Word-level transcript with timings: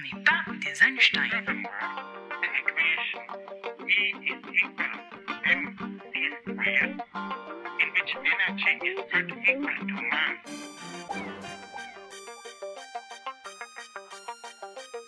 On 0.00 0.16
n'est 0.16 0.24
pas 0.24 0.44
des 0.56 0.82
Einstein. 0.82 1.30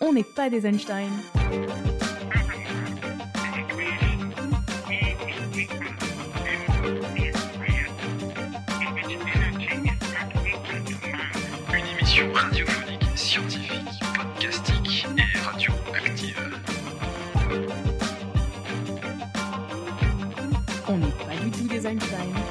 On 0.01 0.13
n'est 0.13 0.23
pas 0.35 0.49
des 0.49 0.65
Einstein. 0.65 1.09
Pas 21.83 21.93
du 21.93 22.42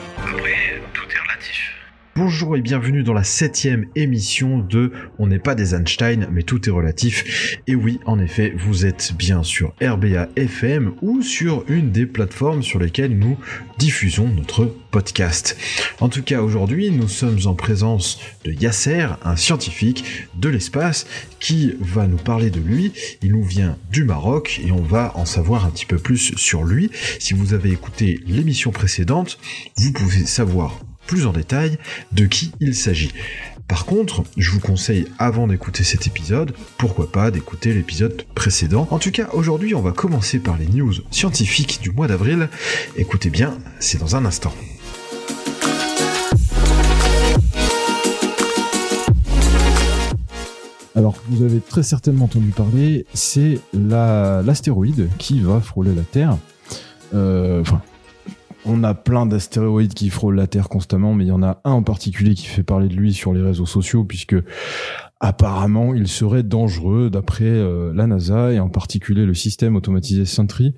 Bonjour 2.14 2.58
et 2.58 2.60
bienvenue 2.60 3.02
dans 3.02 3.14
la 3.14 3.24
septième 3.24 3.86
émission 3.96 4.58
de 4.58 4.92
On 5.18 5.28
n'est 5.28 5.38
pas 5.38 5.54
des 5.54 5.74
Einstein, 5.74 6.28
mais 6.30 6.42
tout 6.42 6.68
est 6.68 6.72
relatif. 6.72 7.56
Et 7.66 7.74
oui, 7.74 8.00
en 8.04 8.18
effet, 8.18 8.52
vous 8.54 8.84
êtes 8.84 9.14
bien 9.16 9.42
sur 9.42 9.72
RBA 9.82 10.28
FM 10.36 10.92
ou 11.00 11.22
sur 11.22 11.64
une 11.68 11.90
des 11.90 12.04
plateformes 12.04 12.62
sur 12.62 12.78
lesquelles 12.78 13.18
nous 13.18 13.38
diffusons 13.78 14.28
notre 14.28 14.66
podcast. 14.90 15.56
En 16.00 16.10
tout 16.10 16.22
cas, 16.22 16.42
aujourd'hui, 16.42 16.90
nous 16.90 17.08
sommes 17.08 17.38
en 17.46 17.54
présence 17.54 18.20
de 18.44 18.52
Yasser, 18.52 19.06
un 19.24 19.36
scientifique 19.36 20.28
de 20.34 20.50
l'espace, 20.50 21.06
qui 21.40 21.76
va 21.80 22.06
nous 22.06 22.18
parler 22.18 22.50
de 22.50 22.60
lui. 22.60 22.92
Il 23.22 23.32
nous 23.32 23.42
vient 23.42 23.78
du 23.90 24.04
Maroc 24.04 24.60
et 24.62 24.70
on 24.70 24.82
va 24.82 25.16
en 25.16 25.24
savoir 25.24 25.64
un 25.64 25.70
petit 25.70 25.86
peu 25.86 25.96
plus 25.96 26.34
sur 26.36 26.64
lui. 26.64 26.90
Si 27.18 27.32
vous 27.32 27.54
avez 27.54 27.70
écouté 27.70 28.20
l'émission 28.26 28.70
précédente, 28.70 29.38
vous 29.78 29.92
pouvez 29.92 30.26
savoir 30.26 30.78
plus 31.06 31.26
en 31.26 31.32
détail 31.32 31.78
de 32.12 32.26
qui 32.26 32.52
il 32.60 32.74
s'agit. 32.74 33.12
Par 33.68 33.84
contre, 33.86 34.24
je 34.36 34.50
vous 34.50 34.60
conseille 34.60 35.06
avant 35.18 35.46
d'écouter 35.46 35.82
cet 35.84 36.06
épisode, 36.06 36.52
pourquoi 36.78 37.10
pas 37.10 37.30
d'écouter 37.30 37.72
l'épisode 37.72 38.24
précédent. 38.34 38.86
En 38.90 38.98
tout 38.98 39.10
cas, 39.10 39.28
aujourd'hui, 39.32 39.74
on 39.74 39.80
va 39.80 39.92
commencer 39.92 40.38
par 40.38 40.58
les 40.58 40.66
news 40.66 40.92
scientifiques 41.10 41.80
du 41.80 41.90
mois 41.90 42.06
d'avril. 42.08 42.48
Écoutez 42.96 43.30
bien, 43.30 43.56
c'est 43.78 43.98
dans 43.98 44.16
un 44.16 44.24
instant. 44.24 44.52
Alors, 50.94 51.14
vous 51.30 51.42
avez 51.42 51.60
très 51.60 51.82
certainement 51.82 52.26
entendu 52.26 52.48
parler, 52.50 53.06
c'est 53.14 53.58
la- 53.72 54.42
l'astéroïde 54.44 55.08
qui 55.18 55.40
va 55.40 55.60
frôler 55.60 55.94
la 55.94 56.02
Terre. 56.02 56.36
Euh, 57.14 57.62
on 58.64 58.84
a 58.84 58.94
plein 58.94 59.26
d'astéroïdes 59.26 59.94
qui 59.94 60.10
frôlent 60.10 60.36
la 60.36 60.46
Terre 60.46 60.68
constamment, 60.68 61.14
mais 61.14 61.24
il 61.24 61.28
y 61.28 61.32
en 61.32 61.42
a 61.42 61.60
un 61.64 61.72
en 61.72 61.82
particulier 61.82 62.34
qui 62.34 62.46
fait 62.46 62.62
parler 62.62 62.88
de 62.88 62.94
lui 62.94 63.12
sur 63.12 63.32
les 63.32 63.42
réseaux 63.42 63.66
sociaux, 63.66 64.04
puisque 64.04 64.36
apparemment 65.20 65.94
il 65.94 66.08
serait 66.08 66.42
dangereux 66.42 67.08
d'après 67.10 67.44
euh, 67.44 67.92
la 67.94 68.06
NASA 68.06 68.52
et 68.52 68.58
en 68.58 68.68
particulier 68.68 69.24
le 69.24 69.34
système 69.34 69.76
automatisé 69.76 70.24
Sentry. 70.24 70.74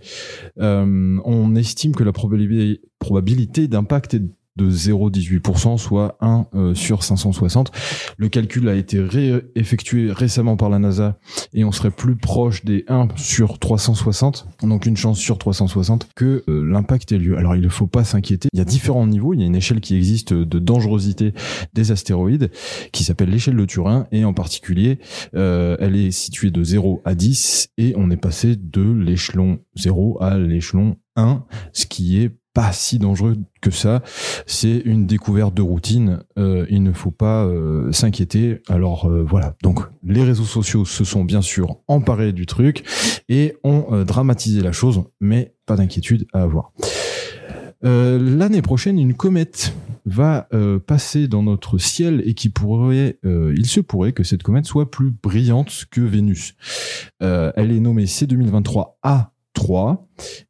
Euh, 0.60 1.18
on 1.24 1.55
estime 1.56 1.94
que 1.94 2.05
la 2.05 2.12
probabilité, 2.12 2.82
probabilité 2.98 3.68
d'impact 3.68 4.14
est 4.14 4.22
de 4.56 4.70
0,18%, 4.70 5.78
soit 5.78 6.16
1 6.20 6.47
euh, 6.55 6.74
sur 6.74 7.02
560. 7.02 7.70
Le 8.16 8.28
calcul 8.28 8.69
a 8.69 8.74
été 8.74 9.00
ré- 9.00 9.42
effectué 9.55 10.12
récemment 10.12 10.56
par 10.56 10.70
la 10.70 10.78
NASA 10.78 11.19
et 11.52 11.64
on 11.64 11.72
serait 11.72 11.91
plus 11.91 12.16
proche 12.16 12.64
des 12.64 12.84
1 12.88 13.08
sur 13.16 13.58
360, 13.58 14.46
donc 14.62 14.86
une 14.86 14.96
chance 14.96 15.19
sur 15.19 15.38
360, 15.38 16.08
que 16.14 16.44
euh, 16.48 16.64
l'impact 16.64 17.12
ait 17.12 17.19
lieu. 17.19 17.36
Alors 17.36 17.56
il 17.56 17.62
ne 17.62 17.69
faut 17.69 17.86
pas 17.86 18.05
s'inquiéter, 18.05 18.48
il 18.52 18.58
y 18.58 18.62
a 18.62 18.64
différents 18.64 19.06
niveaux, 19.06 19.34
il 19.34 19.40
y 19.40 19.42
a 19.42 19.46
une 19.46 19.56
échelle 19.56 19.80
qui 19.80 19.96
existe 19.96 20.33
de 20.33 20.58
dangerosité 20.58 21.33
des 21.73 21.90
astéroïdes 21.92 22.51
qui 22.92 23.05
s'appelle 23.05 23.30
l'échelle 23.30 23.57
de 23.57 23.64
Turin 23.64 24.07
et 24.12 24.24
en 24.24 24.33
particulier 24.34 24.98
euh, 25.34 25.77
elle 25.80 25.96
est 25.96 26.11
située 26.11 26.51
de 26.51 26.62
0 26.62 27.02
à 27.05 27.14
10 27.14 27.68
et 27.78 27.95
on 27.96 28.11
est 28.11 28.17
passé 28.17 28.57
de 28.57 28.83
l'échelon 28.92 29.58
0 29.77 30.18
à 30.20 30.39
l'échelon 30.39 30.96
1, 31.17 31.45
ce 31.73 31.86
qui 31.86 32.18
est 32.20 32.30
pas 32.54 32.72
si 32.72 32.98
dangereux 32.98 33.36
que 33.60 33.70
ça. 33.70 34.02
C'est 34.46 34.78
une 34.84 35.06
découverte 35.06 35.54
de 35.54 35.62
routine. 35.62 36.20
Euh, 36.38 36.64
il 36.70 36.82
ne 36.82 36.92
faut 36.92 37.10
pas 37.10 37.44
euh, 37.44 37.92
s'inquiéter. 37.92 38.62
Alors 38.68 39.06
euh, 39.06 39.22
voilà. 39.28 39.56
Donc 39.62 39.80
les 40.04 40.22
réseaux 40.22 40.44
sociaux 40.44 40.84
se 40.84 41.04
sont 41.04 41.24
bien 41.24 41.42
sûr 41.42 41.80
emparés 41.88 42.32
du 42.32 42.46
truc 42.46 42.84
et 43.28 43.56
ont 43.64 44.04
dramatisé 44.04 44.62
la 44.62 44.72
chose, 44.72 45.02
mais 45.20 45.54
pas 45.66 45.76
d'inquiétude 45.76 46.26
à 46.32 46.42
avoir. 46.42 46.72
L'année 47.82 48.62
prochaine, 48.62 48.98
une 48.98 49.12
comète 49.12 49.74
va 50.06 50.48
passer 50.86 51.28
dans 51.28 51.42
notre 51.42 51.76
ciel 51.76 52.22
et 52.24 52.34
qui 52.34 52.48
pourrait, 52.48 53.18
il 53.24 53.66
se 53.66 53.80
pourrait 53.80 54.12
que 54.12 54.22
cette 54.24 54.42
comète 54.42 54.64
soit 54.64 54.90
plus 54.90 55.10
brillante 55.10 55.84
que 55.90 56.00
Vénus. 56.00 56.54
Elle 57.20 57.72
est 57.72 57.80
nommée 57.80 58.04
C2023 58.04 58.94
A3 59.64 59.98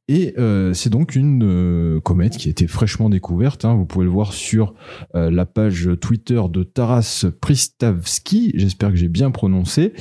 et 0.08 0.34
euh, 0.38 0.74
c'est 0.74 0.90
donc 0.90 1.16
une 1.16 1.42
euh, 1.44 2.00
comète 2.00 2.36
qui 2.36 2.48
a 2.48 2.50
été 2.50 2.66
fraîchement 2.66 3.08
découverte. 3.08 3.64
hein. 3.64 3.74
Vous 3.74 3.86
pouvez 3.86 4.04
le 4.04 4.10
voir 4.10 4.32
sur 4.32 4.74
euh, 5.14 5.30
la 5.30 5.46
page 5.46 5.88
Twitter 6.00 6.40
de 6.50 6.62
Taras 6.62 7.26
Pristavski. 7.40 8.52
J'espère 8.54 8.90
que 8.90 8.96
j'ai 8.96 9.08
bien 9.08 9.30
prononcé. 9.30 9.92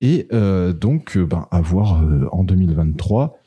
Et 0.00 0.28
donc, 0.80 1.18
ben, 1.18 1.46
à 1.50 1.60
voir 1.60 2.02
en 2.32 2.44
2023. 2.44 3.38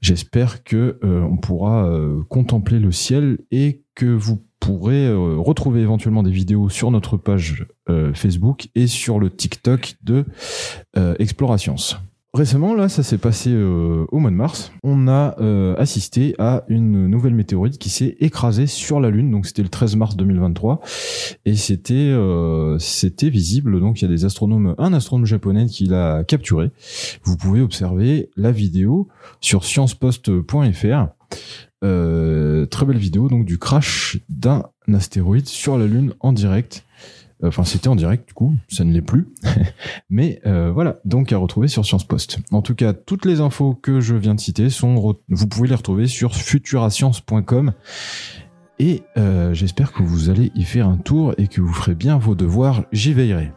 J'espère 0.00 0.64
que 0.64 0.98
on 1.02 1.36
pourra 1.36 1.88
contempler 2.28 2.80
le 2.80 2.90
ciel 2.90 3.38
et 3.50 3.82
que 3.94 4.06
vous 4.06 4.42
pourrez 4.58 5.12
retrouver 5.12 5.80
éventuellement 5.80 6.22
des 6.22 6.30
vidéos 6.30 6.68
sur 6.68 6.90
notre 6.90 7.16
page 7.16 7.66
Facebook 8.14 8.68
et 8.74 8.86
sur 8.86 9.20
le 9.20 9.30
TikTok 9.30 9.94
de 10.02 10.24
euh, 10.96 11.14
Explorations. 11.18 11.76
Récemment, 12.34 12.74
là, 12.74 12.88
ça 12.88 13.02
s'est 13.02 13.18
passé 13.18 13.50
euh, 13.52 14.06
au 14.10 14.18
mois 14.18 14.30
de 14.30 14.36
mars. 14.36 14.72
On 14.82 15.06
a 15.06 15.38
euh, 15.38 15.74
assisté 15.76 16.34
à 16.38 16.64
une 16.68 17.06
nouvelle 17.06 17.34
météorite 17.34 17.76
qui 17.76 17.90
s'est 17.90 18.16
écrasée 18.20 18.66
sur 18.66 19.00
la 19.00 19.10
Lune. 19.10 19.30
Donc, 19.30 19.44
c'était 19.44 19.62
le 19.62 19.68
13 19.68 19.96
mars 19.96 20.16
2023, 20.16 20.80
et 21.44 21.56
c'était 21.56 21.92
euh, 21.94 22.78
c'était 22.78 23.28
visible. 23.28 23.80
Donc, 23.80 24.00
il 24.00 24.06
y 24.06 24.08
a 24.08 24.10
des 24.10 24.24
astronomes, 24.24 24.74
un 24.78 24.94
astronome 24.94 25.26
japonais 25.26 25.66
qui 25.66 25.84
l'a 25.84 26.24
capturé. 26.24 26.70
Vous 27.22 27.36
pouvez 27.36 27.60
observer 27.60 28.30
la 28.34 28.50
vidéo 28.50 29.08
sur 29.42 29.64
sciencepost.fr. 29.64 31.08
Très 31.82 32.86
belle 32.86 32.96
vidéo 32.96 33.28
donc 33.28 33.44
du 33.44 33.58
crash 33.58 34.16
d'un 34.30 34.62
astéroïde 34.90 35.48
sur 35.48 35.76
la 35.76 35.86
Lune 35.86 36.14
en 36.20 36.32
direct. 36.32 36.86
Enfin, 37.44 37.64
c'était 37.64 37.88
en 37.88 37.96
direct, 37.96 38.28
du 38.28 38.34
coup, 38.34 38.54
ça 38.68 38.84
ne 38.84 38.92
l'est 38.92 39.02
plus. 39.02 39.28
Mais 40.10 40.40
euh, 40.46 40.70
voilà, 40.72 40.98
donc 41.04 41.32
à 41.32 41.38
retrouver 41.38 41.68
sur 41.68 41.84
Science 41.84 42.06
Post. 42.06 42.38
En 42.52 42.62
tout 42.62 42.74
cas, 42.74 42.92
toutes 42.92 43.24
les 43.24 43.40
infos 43.40 43.74
que 43.74 44.00
je 44.00 44.14
viens 44.14 44.34
de 44.34 44.40
citer 44.40 44.70
sont, 44.70 45.16
vous 45.28 45.46
pouvez 45.46 45.68
les 45.68 45.74
retrouver 45.74 46.06
sur 46.06 46.34
futurascience.com. 46.34 47.72
Et 48.78 49.02
euh, 49.16 49.54
j'espère 49.54 49.92
que 49.92 50.02
vous 50.02 50.30
allez 50.30 50.50
y 50.54 50.64
faire 50.64 50.88
un 50.88 50.96
tour 50.96 51.34
et 51.38 51.46
que 51.46 51.60
vous 51.60 51.72
ferez 51.72 51.94
bien 51.94 52.18
vos 52.18 52.34
devoirs. 52.34 52.84
J'y 52.92 53.12
veillerai. 53.12 53.52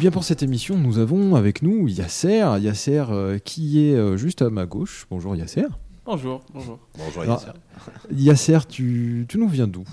Bien 0.00 0.10
pour 0.10 0.24
cette 0.24 0.42
émission, 0.42 0.76
nous 0.78 0.98
avons 0.98 1.36
avec 1.36 1.60
nous 1.62 1.86
Yasser, 1.86 2.44
Yasser 2.60 3.04
euh, 3.10 3.38
qui 3.38 3.84
est 3.86 3.94
euh, 3.94 4.16
juste 4.16 4.40
à 4.42 4.48
ma 4.50 4.64
gauche. 4.66 5.06
Bonjour 5.10 5.36
Yasser. 5.36 5.66
Bonjour, 6.06 6.40
bonjour. 6.54 6.78
Bonjour 6.96 7.22
Alors, 7.22 7.44
Yasser, 8.10 8.58
tu, 8.68 9.26
tu 9.28 9.38
nous 9.38 9.48
viens 9.48 9.66
d'où? 9.66 9.84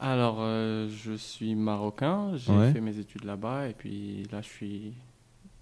Alors, 0.00 0.38
euh, 0.40 0.88
je 0.90 1.12
suis 1.12 1.54
marocain, 1.54 2.32
j'ai 2.36 2.52
Ouais. 2.52 2.72
fait 2.72 2.80
mes 2.80 2.98
études 2.98 3.24
là-bas, 3.24 3.68
et 3.68 3.74
puis 3.74 4.26
là, 4.32 4.40
je 4.42 4.48
suis. 4.48 4.92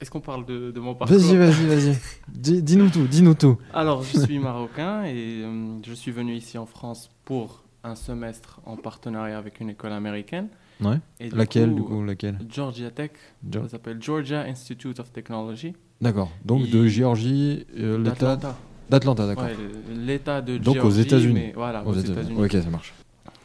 Est-ce 0.01 0.11
qu'on 0.11 0.21
parle 0.21 0.47
de, 0.47 0.71
de 0.71 0.81
mon 0.81 0.95
parcours? 0.95 1.17
Vas-y, 1.17 1.37
vas-y, 1.37 1.67
vas-y. 1.67 1.97
Dis- 2.29 2.63
Dis-nous 2.63 2.89
tout, 2.89 3.07
dis-nous 3.07 3.35
tout. 3.35 3.59
Alors, 3.75 4.03
je 4.05 4.19
suis 4.21 4.39
marocain 4.39 5.05
et 5.05 5.43
euh, 5.45 5.77
je 5.85 5.93
suis 5.93 6.11
venu 6.13 6.35
ici 6.35 6.57
en 6.57 6.67
France 6.67 7.11
pour 7.25 7.63
un 7.85 7.95
semestre 7.97 8.61
en 8.65 8.77
partenariat 8.77 9.37
avec 9.39 9.61
une 9.61 9.71
école 9.71 9.93
américaine. 9.93 10.49
Ouais. 10.85 10.99
Et 11.21 11.29
du 11.29 11.37
Laquelle, 11.37 11.75
du 11.75 11.83
coup, 11.83 12.05
laquelle 12.05 12.39
Georgia 12.49 12.91
Tech. 12.91 13.11
Ça 13.53 13.69
s'appelle 13.69 13.99
Georgia 14.03 14.41
Institute 14.43 14.99
of 15.01 15.13
Technology. 15.13 15.75
D'accord. 16.01 16.31
Donc 16.45 16.69
de 16.69 16.87
Géorgie, 16.87 17.65
euh, 17.79 17.99
l'État 17.99 18.37
d'Atlanta. 18.37 18.57
d'Atlanta, 18.91 19.27
d'accord. 19.27 19.45
Ouais, 19.45 19.57
l'État 19.95 20.41
de 20.41 20.59
Donc 20.59 20.79
aux 20.85 20.91
États-Unis. 20.91 21.53
Voilà, 21.55 21.85
Aux 21.87 21.91
aux 21.91 21.95
États-Unis. 21.95 22.43
Ok, 22.45 22.53
ça 22.53 22.71
marche. 22.71 22.93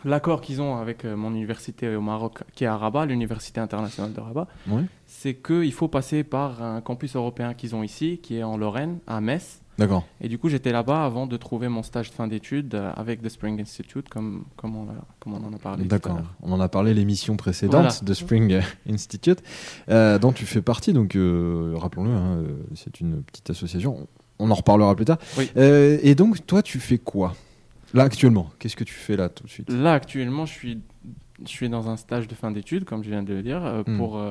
l'accord 0.05 0.41
qu'ils 0.41 0.61
ont 0.61 0.77
avec 0.77 1.05
euh, 1.05 1.15
mon 1.15 1.31
université 1.33 1.95
au 1.95 2.01
Maroc, 2.01 2.39
qui 2.55 2.63
est 2.63 2.67
à 2.67 2.77
Rabat, 2.77 3.05
l'université 3.05 3.59
internationale 3.59 4.13
de 4.13 4.19
Rabat, 4.19 4.47
Oui. 4.69 4.83
c'est 5.05 5.35
qu'il 5.35 5.71
faut 5.73 5.87
passer 5.87 6.23
par 6.23 6.61
un 6.63 6.81
campus 6.81 7.15
européen 7.15 7.53
qu'ils 7.53 7.75
ont 7.75 7.83
ici, 7.83 8.19
qui 8.23 8.37
est 8.37 8.43
en 8.43 8.57
Lorraine, 8.57 8.99
à 9.05 9.21
Metz. 9.21 9.61
D'accord. 9.77 10.05
Et 10.21 10.27
du 10.27 10.37
coup, 10.39 10.49
j'étais 10.49 10.71
là-bas 10.71 11.05
avant 11.05 11.27
de 11.27 11.37
trouver 11.37 11.67
mon 11.69 11.83
stage 11.83 12.09
de 12.09 12.15
fin 12.15 12.27
d'études 12.27 12.73
euh, 12.73 12.91
avec 12.95 13.21
The 13.21 13.29
Spring 13.29 13.61
Institute, 13.61 14.09
comme, 14.09 14.45
comme, 14.55 14.75
on, 14.75 14.89
a- 14.89 15.05
comme 15.19 15.33
on 15.35 15.43
en 15.45 15.53
a 15.53 15.57
parlé. 15.57 15.85
D'accord. 15.85 16.19
On 16.41 16.51
en 16.51 16.59
a 16.59 16.67
parlé 16.67 16.93
l'émission 16.95 17.37
précédente 17.37 17.81
Voilà. 17.81 17.95
de 18.01 18.13
Spring 18.13 18.59
Institute, 18.89 19.43
euh, 19.89 20.17
dont 20.17 20.31
tu 20.31 20.45
fais 20.45 20.61
partie. 20.63 20.93
Donc, 20.93 21.15
euh, 21.15 21.73
rappelons-le, 21.75 22.09
hein, 22.11 22.43
c'est 22.75 22.99
une 23.01 23.21
petite 23.21 23.49
association. 23.51 24.07
On 24.39 24.49
en 24.51 24.55
reparlera 24.55 24.95
plus 24.95 25.05
tard. 25.05 25.17
Oui. 25.37 25.49
Euh, 25.57 25.99
et 26.01 26.15
donc, 26.15 26.45
toi, 26.47 26.61
tu 26.63 26.79
fais 26.79 26.97
quoi? 26.97 27.35
Là 27.93 28.03
actuellement 28.03 28.49
Qu'est-ce 28.59 28.75
que 28.75 28.83
tu 28.83 28.93
fais 28.95 29.15
là 29.15 29.29
tout 29.29 29.43
de 29.45 29.49
suite? 29.49 29.69
Là, 29.71 29.93
actuellement, 29.93 30.45
je 30.45 30.53
suis, 30.53 30.79
je 31.43 31.47
suis 31.49 31.69
dans 31.69 31.87
un 31.87 31.97
stage 31.97 32.27
de 32.27 32.35
fin 32.35 32.51
d'études, 32.51 32.83
comme 32.83 33.03
je 33.03 33.09
viens 33.09 33.23
de 33.23 33.33
le 33.33 33.43
dire, 33.43 33.61
Hmm. 33.87 33.97
pour, 33.97 34.21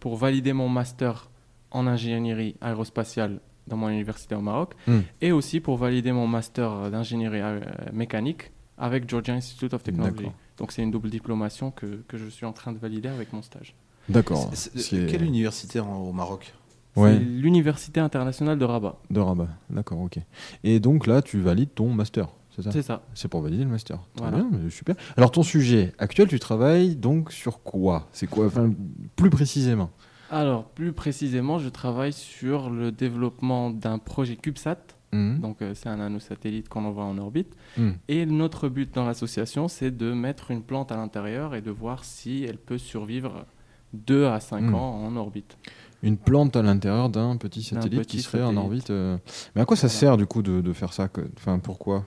pour 0.00 0.16
valider 0.16 0.52
mon 0.52 0.68
master 0.68 1.28
en 1.70 1.86
ingénierie 1.86 2.56
aérospatiale 2.60 3.40
dans 3.70 3.76
mon 3.78 3.88
université 3.88 4.34
au 4.34 4.40
Maroc, 4.42 4.74
Hmm. 4.86 5.00
et 5.22 5.32
aussi 5.32 5.60
pour 5.60 5.76
valider 5.78 6.12
mon 6.12 6.26
master 6.26 6.90
d'ingénierie 6.90 7.40
euh, 7.40 7.60
mécanique 7.92 8.50
avec 8.76 9.08
Georgia 9.08 9.34
Institute 9.34 9.72
of 9.74 9.82
Technology. 9.82 10.16
D'accord. 10.16 10.32
Donc 10.58 10.72
c'est 10.72 10.82
une 10.82 10.90
double 10.90 11.08
diplomation 11.10 11.70
que, 11.70 12.02
que 12.08 12.18
je 12.18 12.26
suis 12.26 12.44
en 12.46 12.52
train 12.52 12.72
de 12.72 12.78
valider 12.78 13.08
avec 13.08 13.32
mon 13.32 13.40
stage. 13.42 13.74
D'accord. 14.08 14.50
Quelle 14.90 15.22
université 15.24 15.80
en- 15.80 15.96
au 15.98 16.12
Maroc? 16.12 16.52
Ouais. 16.96 17.14
C'est 17.14 17.20
l'université 17.24 18.00
internationale 18.00 18.58
de 18.58 18.64
Rabat. 18.64 18.98
De 19.10 19.20
Rabat. 19.20 19.48
D'accord, 19.70 20.00
ok. 20.00 20.18
Et 20.64 20.80
donc 20.80 21.06
là, 21.06 21.22
tu 21.22 21.38
valides 21.40 21.72
ton 21.74 21.88
master, 21.92 22.26
c'est 22.56 22.62
ça? 22.62 22.72
C'est 22.72 22.82
ça. 22.82 23.02
C'est 23.14 23.28
pour 23.28 23.42
valider 23.42 23.62
le 23.64 23.70
master. 23.70 24.00
Très 24.16 24.30
bien, 24.30 24.50
super. 24.70 24.96
Alors 25.16 25.30
ton 25.30 25.42
sujet 25.44 25.92
actuel, 25.98 26.26
tu 26.28 26.40
travailles 26.40 26.96
donc 26.96 27.30
sur 27.32 27.62
quoi? 27.62 28.08
C'est 28.12 28.26
quoi 28.26 28.46
Enfin, 28.46 28.72
plus 29.14 29.30
précisément? 29.30 29.90
Alors, 30.30 30.64
plus 30.64 30.92
précisément, 30.92 31.58
je 31.58 31.68
travaille 31.68 32.12
sur 32.12 32.70
le 32.70 32.92
développement 32.92 33.70
d'un 33.70 33.98
projet 33.98 34.36
CubeSat. 34.36 34.76
Mhm. 35.12 35.40
Donc, 35.40 35.60
euh, 35.60 35.72
c'est 35.74 35.88
un 35.88 35.96
nanosatellite 35.96 36.68
qu'on 36.68 36.84
envoie 36.84 37.04
en 37.04 37.18
orbite. 37.18 37.52
Mhm. 37.76 37.96
Et 38.08 38.26
notre 38.26 38.68
but 38.68 38.94
dans 38.94 39.04
l'association, 39.04 39.66
c'est 39.66 39.90
de 39.90 40.12
mettre 40.12 40.52
une 40.52 40.62
plante 40.62 40.92
à 40.92 40.96
l'intérieur 40.96 41.54
et 41.56 41.60
de 41.62 41.70
voir 41.72 42.04
si 42.04 42.44
elle 42.48 42.58
peut 42.58 42.78
survivre 42.78 43.44
2 43.92 44.26
à 44.26 44.38
5 44.38 44.60
Mhm. 44.62 44.74
ans 44.76 45.04
en 45.04 45.16
orbite. 45.16 45.56
Une 46.04 46.16
plante 46.16 46.54
à 46.56 46.62
l'intérieur 46.62 47.08
d'un 47.10 47.36
petit 47.36 47.62
satellite 47.64 47.98
petit 47.98 48.16
qui 48.18 48.22
serait 48.22 48.42
en 48.44 48.56
orbite. 48.56 48.90
euh. 48.90 49.18
Mais 49.56 49.62
à 49.62 49.64
quoi 49.64 49.76
ça 49.76 49.88
Voilà. 49.88 49.98
sert 49.98 50.16
du 50.16 50.26
coup 50.26 50.42
de, 50.42 50.60
de 50.60 50.72
faire 50.72 50.92
ça 50.92 51.08
Enfin, 51.36 51.58
pourquoi? 51.58 52.06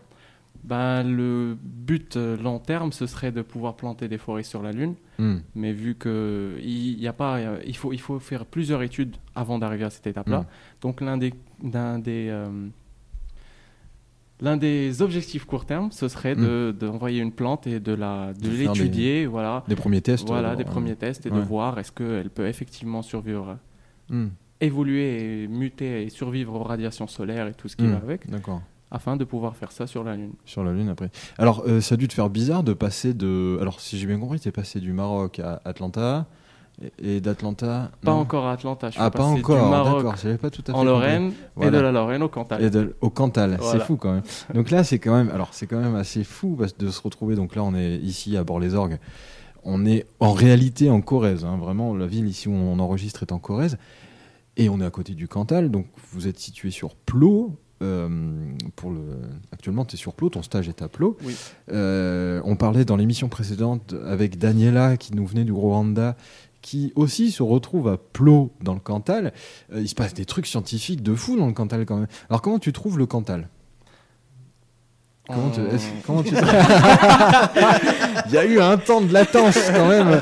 Ben, 0.64 1.04
le 1.04 1.58
but 1.62 2.16
euh, 2.16 2.38
long 2.38 2.58
terme, 2.58 2.94
ce 2.94 3.06
serait 3.06 3.34
de 3.34 3.42
pouvoir 3.42 3.76
planter 3.76 4.08
des 4.08 4.18
forêts 4.18 4.44
sur 4.44 4.62
la 4.64 4.72
Lune. 4.72 4.96
Hmm. 5.20 5.38
Mais 5.56 5.74
vu 5.74 5.96
que 5.96 6.56
il 6.62 7.00
y 7.02 7.08
a 7.08 7.14
pas, 7.14 7.38
euh, 7.40 7.60
il 7.66 7.76
faut, 7.76 7.92
il 7.92 8.00
faut 8.00 8.18
faire 8.20 8.46
plusieurs 8.46 8.82
études 8.82 9.16
avant 9.36 9.60
d'arriver 9.60 9.84
à 9.84 9.90
cette 9.90 10.08
étape-là. 10.08 10.40
Mm. 10.42 10.46
Donc 10.82 11.02
l'un 11.02 11.18
des, 11.18 11.34
l'un 11.62 12.00
des, 12.00 12.28
euh, 12.30 12.48
l'un 14.42 14.58
des 14.58 15.02
objectifs 15.02 15.46
court 15.46 15.66
terme, 15.66 15.92
ce 15.92 16.08
serait 16.08 16.36
de, 16.36 16.74
d'envoyer 16.78 17.20
une 17.22 17.32
plante 17.32 17.68
et 17.68 17.80
de 17.80 17.94
la, 17.94 18.34
de 18.34 18.50
Mm. 18.50 18.54
L'étudier, 18.54 19.26
voilà, 19.26 19.64
Des 19.68 19.76
premiers 19.76 20.02
tests 20.02 20.28
voilà, 20.28 20.56
des 20.56 20.64
euh, 20.64 20.68
premiers 20.68 20.96
tests 20.96 21.26
et 21.26 21.30
ouais. 21.30 21.38
de 21.40 21.42
voir 21.44 21.78
est-ce 21.80 21.92
qu'elle 21.92 22.30
peut 22.30 22.48
effectivement 22.48 23.02
survivre, 23.02 23.58
hmm. 24.10 24.28
évoluer 24.62 25.44
et 25.44 25.48
muter 25.48 26.04
et 26.04 26.10
survivre 26.10 26.56
aux 26.56 26.64
radiations 26.64 27.08
solaires 27.08 27.48
et 27.48 27.54
tout 27.54 27.68
ce 27.68 27.76
qui 27.76 27.84
Hmm. 27.84 27.92
va 27.92 27.98
avec, 27.98 28.30
D'accord. 28.30 28.62
Afin 28.94 29.18
de 29.18 29.26
pouvoir 29.26 29.58
faire 29.58 29.72
ça 29.74 29.88
sur 29.88 30.04
la 30.06 30.16
Lune. 30.16 30.32
Sur 30.46 30.64
la 30.64 30.72
Lune 30.72 30.88
après. 30.88 31.10
Alors, 31.38 31.64
euh, 31.68 31.82
ça 31.82 31.96
a 31.96 31.98
dû 31.98 32.08
te 32.08 32.14
faire 32.14 32.30
bizarre 32.30 32.64
de 32.64 32.72
passer 32.74 33.14
de. 33.14 33.58
Alors, 33.60 33.82
si 33.82 33.98
j'ai 33.98 34.08
bien 34.08 34.20
compris, 34.20 34.40
tu 34.40 34.48
es 34.48 34.52
passé 34.54 34.80
du 34.80 34.94
Maroc 34.94 35.40
à 35.40 35.62
Atlanta. 35.66 36.28
Et, 36.98 37.22
d'Atlanta. 37.22 37.92
Pas 38.02 38.12
non 38.12 38.18
encore 38.18 38.48
à 38.48 38.54
Atlanta, 38.54 38.88
je 38.90 38.94
suis 38.94 39.02
Ah, 39.02 39.12
pas 39.12 39.24
encore. 39.24 39.64
du 39.64 39.70
Maroc 39.70 40.06
pas 40.42 40.50
tout 40.50 40.64
à 40.68 40.72
fait. 40.72 40.78
en. 40.78 40.84
Lorraine 40.84 41.32
et 41.62 41.70
de 41.70 41.78
la 41.78 41.92
Lorraine 41.92 42.24
au 42.24 42.30
Cantal. 42.30 42.64
Et 42.64 42.72
de- 42.72 42.96
au 43.00 43.12
Cantal, 43.12 43.60
c'est 43.62 43.80
fou 43.80 43.96
quand 43.96 44.12
même. 44.12 44.24
Donc 44.56 44.72
là, 44.72 44.84
c'est 44.84 44.98
quand 44.98 45.14
même, 45.16 45.30
alors 45.30 45.50
c'est 45.52 45.68
quand 45.68 45.80
même 45.80 45.94
assez 45.96 46.24
fou 46.24 46.58
de 46.80 46.90
se 46.90 47.02
retrouver. 47.02 47.36
Donc 47.36 47.56
là, 47.56 47.64
on 47.64 47.76
est 47.76 47.98
ici 47.98 48.36
à 48.38 48.44
Bord-les-Orgues. 48.44 48.98
On 49.64 49.86
est 49.86 50.08
en 50.20 50.34
réalité 50.34 50.90
en 50.90 51.00
Corrèze. 51.02 51.46
hein. 51.46 51.58
Vraiment, 51.58 51.96
la 51.96 52.08
ville 52.08 52.26
ici 52.28 52.50
où 52.50 52.54
on 52.54 52.80
enregistre 52.80 53.22
est 53.22 53.32
en 53.32 53.40
Corrèze. 53.40 53.78
Et 54.58 54.68
on 54.68 54.82
est 54.82 54.86
à 54.86 54.90
côté 54.92 55.14
du 55.14 55.28
Cantal. 55.28 55.70
Donc 55.70 55.86
vous 56.12 56.28
êtes 56.28 56.40
situé 56.40 56.72
sur 56.72 56.96
Plot. 56.96 57.56
Euh, 57.84 58.08
pour 58.76 58.92
le... 58.92 59.02
Actuellement, 59.52 59.86
tu 59.86 59.96
es 59.96 59.98
sur 59.98 60.14
Plot. 60.14 60.30
Ton 60.30 60.42
stage 60.42 60.70
est 60.70 60.82
à 60.82 60.88
Plot. 60.88 61.18
Oui. 61.24 61.36
Euh, 61.72 62.42
on 62.46 62.56
parlait 62.56 62.86
dans 62.86 62.96
l'émission 62.96 63.30
précédente 63.30 63.94
avec 64.06 64.38
Daniela 64.38 64.98
qui 64.98 65.14
nous 65.14 65.26
venait 65.26 65.44
du 65.44 65.52
Rwanda 65.52 66.16
qui 66.62 66.94
aussi 66.96 67.30
se 67.30 67.44
retrouve 67.44 67.90
à 67.90 67.98
Plot 67.98 68.52
dans 68.62 68.74
le 68.74 68.80
Cantal. 68.80 69.34
Euh, 69.74 69.82
il 69.82 69.88
se 69.88 69.96
passe 69.96 70.14
des 70.14 70.26
trucs 70.26 70.48
scientifiques 70.48 71.04
de 71.04 71.14
fou 71.14 71.38
dans 71.38 71.48
le 71.48 71.54
Cantal 71.54 71.86
quand 71.86 71.98
même. 71.98 72.08
Alors 72.30 72.42
comment 72.42 72.58
tu 72.58 72.74
trouves 72.74 72.98
le 72.98 73.06
Cantal? 73.06 73.50
Comment 75.28 75.50
tu, 75.52 75.62
est-ce- 75.62 75.88
comment 76.06 76.22
tu- 76.22 76.34
Il 78.28 78.34
y 78.34 78.38
a 78.38 78.46
eu 78.46 78.60
un 78.60 78.78
temps 78.78 79.00
de 79.02 79.12
latence 79.14 79.58
quand 79.74 79.88
même. 79.88 80.20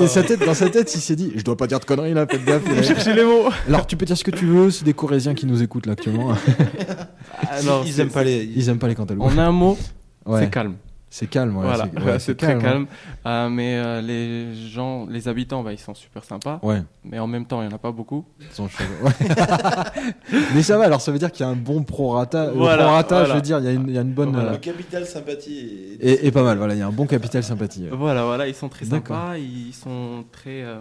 Il- 0.00 0.04
et 0.04 0.08
sa 0.08 0.22
tête, 0.22 0.44
dans 0.44 0.54
sa 0.54 0.68
tête, 0.70 0.94
il 0.94 1.00
s'est 1.00 1.16
dit 1.16 1.32
Je 1.34 1.42
dois 1.42 1.56
pas 1.56 1.66
dire 1.66 1.80
de 1.80 1.84
conneries 1.84 2.14
là, 2.14 2.26
faites 2.30 2.44
gaffe. 2.44 2.62
Chercher 2.84 3.12
les 3.12 3.24
mots. 3.24 3.48
Alors 3.68 3.86
tu 3.86 3.96
peux 3.96 4.06
dire 4.06 4.16
ce 4.16 4.22
que 4.24 4.30
tu 4.30 4.46
veux, 4.46 4.70
c'est 4.70 4.84
des 4.84 4.92
Corésiens 4.94 5.34
qui 5.34 5.46
nous 5.46 5.62
écoutent 5.62 5.86
là 5.86 5.92
actuellement. 5.94 6.28
Alors, 7.50 7.84
Ils 7.86 7.98
aiment 8.00 8.10
pas 8.10 8.22
les. 8.24 8.44
Ils 8.54 8.68
aiment 8.68 8.78
pas 8.78 8.88
les. 8.88 8.96
En 9.18 9.36
un 9.38 9.50
mot, 9.52 9.76
Ouais, 10.24 10.40
c'est 10.42 10.50
calme. 10.50 10.74
C'est 11.08 11.28
calme. 11.28 11.56
ouais, 11.56 11.64
voilà, 11.64 11.88
c'est 11.92 12.02
ouais, 12.04 12.18
c'est 12.18 12.34
très 12.36 12.52
hein. 12.54 12.58
calme. 12.58 12.86
Euh, 13.26 13.48
mais 13.48 13.76
euh, 13.78 14.00
les 14.00 14.54
gens, 14.54 15.06
les 15.06 15.28
habitants, 15.28 15.62
bah, 15.62 15.72
ils 15.72 15.78
sont 15.78 15.94
super 15.94 16.24
sympas. 16.24 16.58
Ouais, 16.62 16.82
Mais 17.04 17.18
en 17.18 17.26
même 17.26 17.46
temps, 17.46 17.62
il 17.62 17.68
n'y 17.68 17.72
en 17.72 17.76
a 17.76 17.78
pas 17.78 17.92
beaucoup. 17.92 18.24
ils 18.40 18.46
sont 18.50 18.68
chauds. 18.68 18.84
Ouais. 19.02 19.12
Mais 20.54 20.62
ça 20.62 20.76
va, 20.78 20.84
alors 20.84 21.00
ça 21.00 21.12
veut 21.12 21.18
dire 21.18 21.30
qu'il 21.32 21.44
y 21.44 21.48
a 21.48 21.52
un 21.52 21.56
bon 21.56 21.82
prorata. 21.84 22.46
Le 22.46 22.52
Voilà, 22.52 22.84
prorata, 22.84 23.14
voilà. 23.18 23.28
je 23.30 23.34
veux 23.34 23.42
dire, 23.42 23.58
il 23.60 23.64
y 23.64 23.68
a 23.68 23.72
une, 23.72 23.88
il 23.88 23.94
y 23.94 23.98
a 23.98 24.02
une 24.02 24.12
bonne. 24.12 24.32
Voilà. 24.32 24.48
euh, 24.50 24.52
Le 24.52 24.58
capital 24.58 25.06
sympathie. 25.06 25.96
est- 26.00 26.04
et, 26.06 26.26
et 26.26 26.30
pas 26.32 26.42
mal, 26.42 26.58
voilà, 26.58 26.74
il 26.74 26.78
y 26.78 26.82
a 26.82 26.86
un 26.86 26.92
bon 26.92 27.06
capital 27.06 27.42
sympathie. 27.42 27.84
ouais. 27.84 27.96
Voilà, 27.96 28.24
voilà, 28.24 28.46
ils 28.48 28.54
sont 28.54 28.68
très 28.68 28.86
D'accord. 28.86 29.16
sympas. 29.16 29.36
Ils 29.38 29.72
sont 29.74 30.24
très 30.32 30.62
euh, 30.62 30.78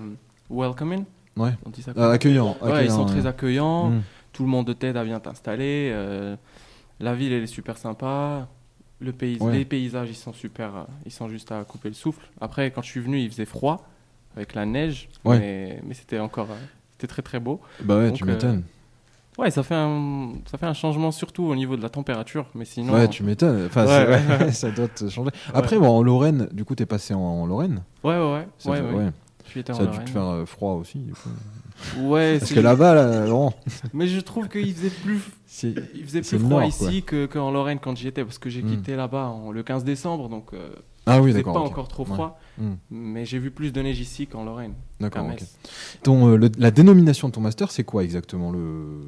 welcoming. 0.49 1.03
Ouais. 1.37 1.51
On 1.65 1.69
dit 1.69 1.81
ça 1.81 1.91
Euh, 1.97 2.11
accueillant. 2.11 2.55
Ils 2.81 2.89
sont 2.91 3.05
ouais. 3.05 3.11
très 3.11 3.25
accueillants. 3.27 3.89
Mm. 3.89 4.01
Tout 4.33 4.43
le 4.43 4.49
monde 4.49 4.77
t'aide 4.77 4.97
à 4.97 5.03
bien 5.03 5.19
t'installer. 5.19 5.91
euh, 5.93 6.35
la 6.99 7.13
ville, 7.13 7.31
elle 7.33 7.43
est 7.43 7.47
super 7.47 7.77
sympa. 7.77 8.47
Le 9.01 9.11
pays, 9.11 9.37
Ouais. 9.41 9.53
Les 9.57 9.65
paysages, 9.65 10.09
ils 10.09 10.15
sont 10.15 10.33
super. 10.33 10.75
euh, 10.75 10.83
ils 11.05 11.11
sont 11.11 11.27
juste 11.27 11.51
à 11.51 11.63
couper 11.63 11.89
le 11.89 11.95
souffle. 11.95 12.25
Après, 12.39 12.71
quand 12.71 12.81
je 12.81 12.89
suis 12.89 13.01
venu, 13.01 13.19
il 13.19 13.29
faisait 13.29 13.45
froid 13.45 13.85
avec 14.35 14.53
la 14.53 14.65
neige. 14.65 15.09
Ouais. 15.25 15.37
Mais, 15.39 15.81
mais 15.85 15.93
c'était 15.93 16.19
encore. 16.19 16.49
euh, 16.51 16.55
c'était 16.93 17.07
très 17.07 17.21
très 17.21 17.39
beau. 17.39 17.59
Bah 17.83 17.97
ouais, 17.97 18.07
Donc, 18.07 18.17
tu 18.17 18.23
euh, 18.23 18.27
m'étonnes. 18.27 18.63
Ouais, 19.37 19.51
ça 19.51 19.63
fait 19.63 19.75
un, 19.75 20.31
ça 20.49 20.57
fait 20.57 20.65
un 20.65 20.73
changement 20.73 21.11
surtout 21.11 21.43
au 21.43 21.55
niveau 21.57 21.75
de 21.75 21.81
la 21.81 21.89
température, 21.89 22.45
mais 22.55 22.63
sinon. 22.63 22.93
Ouais, 22.93 23.09
tu 23.09 23.21
m'étonnes. 23.23 23.65
Enfin, 23.65 23.85
Ouais, 23.85 24.51
ça 24.53 24.71
doit 24.71 24.87
te 24.87 25.09
changer. 25.09 25.31
Après, 25.53 25.77
bon, 25.77 25.89
en 25.89 26.01
Lorraine, 26.01 26.47
du 26.53 26.63
coup, 26.63 26.73
t'es 26.73 26.85
passé 26.85 27.13
en, 27.13 27.19
en 27.19 27.45
Lorraine. 27.45 27.83
Ouais, 28.05 28.17
ouais, 28.17 28.47
ouais. 28.65 29.11
Ça, 29.53 29.59
étais 29.59 29.71
a 29.71 29.85
dû 29.85 29.99
te 30.05 30.09
faire 30.09 30.23
euh, 30.25 30.45
froid 30.45 30.73
aussi. 30.73 30.99
du 30.99 31.13
coup. 31.13 31.29
Ouais, 31.99 32.37
Parce 32.39 32.49
c'est- 32.49 32.55
que 32.55 32.59
là-bas, 32.61 32.93
là, 32.93 33.27
bon, 33.27 33.51
Mais 33.93 34.07
je 34.07 34.19
trouve 34.21 34.47
qu'il 34.47 34.73
faisait 34.73 34.89
plus, 34.89 35.19
c'est. 35.45 35.73
il 35.93 36.03
faisait 36.05 36.23
C'est 36.23 36.37
plus 36.37 36.45
froid 36.45 36.61
nord, 36.61 36.69
ici 36.69 37.03
que 37.03 37.25
qu'en 37.25 37.51
Lorraine 37.51 37.79
quand 37.79 37.95
j'y 37.97 38.07
étais, 38.07 38.23
parce 38.23 38.37
que 38.39 38.49
j'ai 38.49 38.61
Hmm. 38.63 38.69
quitté 38.71 38.95
là-bas 38.95 39.25
en- 39.27 39.51
le 39.51 39.61
15 39.63 39.83
décembre, 39.83 40.29
donc 40.29 40.53
euh, 40.53 40.69
Ah 41.05 41.21
oui, 41.21 41.29
il 41.29 41.33
faisait 41.33 41.39
d'accord. 41.43 41.53
pas 41.53 41.59
ok. 41.59 41.67
encore 41.67 41.87
trop 41.89 42.03
Ouais. 42.05 42.13
froid. 42.13 42.39
Hmm. 42.57 42.75
Mais 42.89 43.25
j'ai 43.25 43.39
vu 43.39 43.51
plus 43.51 43.71
de 43.73 43.81
neige 43.81 43.99
ici 43.99 44.25
qu'en 44.25 44.43
Lorraine. 44.45 44.73
D'accord. 45.01 45.23
qu'à 45.23 45.33
ok. 45.33 45.39
Metz. 45.41 45.57
Ton, 46.03 46.29
euh, 46.29 46.37
le- 46.37 46.51
la 46.57 46.71
dénomination 46.71 47.27
de 47.27 47.33
ton 47.33 47.41
master, 47.41 47.71
c'est 47.71 47.83
quoi 47.83 48.03
exactement 48.05 48.51
le 48.51 49.01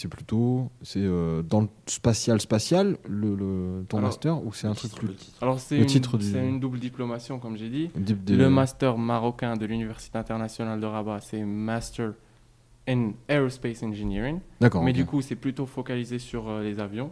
C'est 0.00 0.08
plutôt, 0.08 0.70
c'est 0.80 1.02
euh, 1.02 1.42
dans 1.42 1.60
le 1.60 1.68
spatial 1.84 2.40
spatial 2.40 2.96
le, 3.06 3.34
le- 3.34 3.84
ton 3.86 3.98
Alors, 3.98 4.08
master 4.08 4.42
ou 4.46 4.50
c'est 4.54 4.66
un 4.66 4.72
truc 4.72 4.90
titre, 4.92 4.98
plus 5.00 5.08
le 5.08 5.14
titre. 5.14 5.36
Alors 5.42 5.60
c'est 5.60 5.74
Le 5.76 5.82
une, 5.82 5.86
titre 5.88 6.16
du- 6.16 6.24
c'est 6.24 6.48
une 6.48 6.58
double 6.58 6.78
diplomation 6.78 7.38
comme 7.38 7.58
j'ai 7.58 7.68
dit. 7.68 7.90
Le 8.28 8.48
master 8.48 8.96
marocain 8.96 9.58
de 9.58 9.66
l'université 9.66 10.16
internationale 10.16 10.80
de 10.80 10.86
Rabat, 10.86 11.20
c'est 11.20 11.44
Master 11.44 12.14
in 12.88 13.10
Aerospace 13.28 13.82
Engineering. 13.82 14.38
D'accord. 14.58 14.82
Mais 14.84 14.94
du 14.94 15.04
coup, 15.04 15.20
c'est 15.20 15.36
plutôt 15.36 15.66
focalisé 15.66 16.18
sur 16.18 16.48
euh, 16.48 16.62
les 16.62 16.80
avions. 16.80 17.10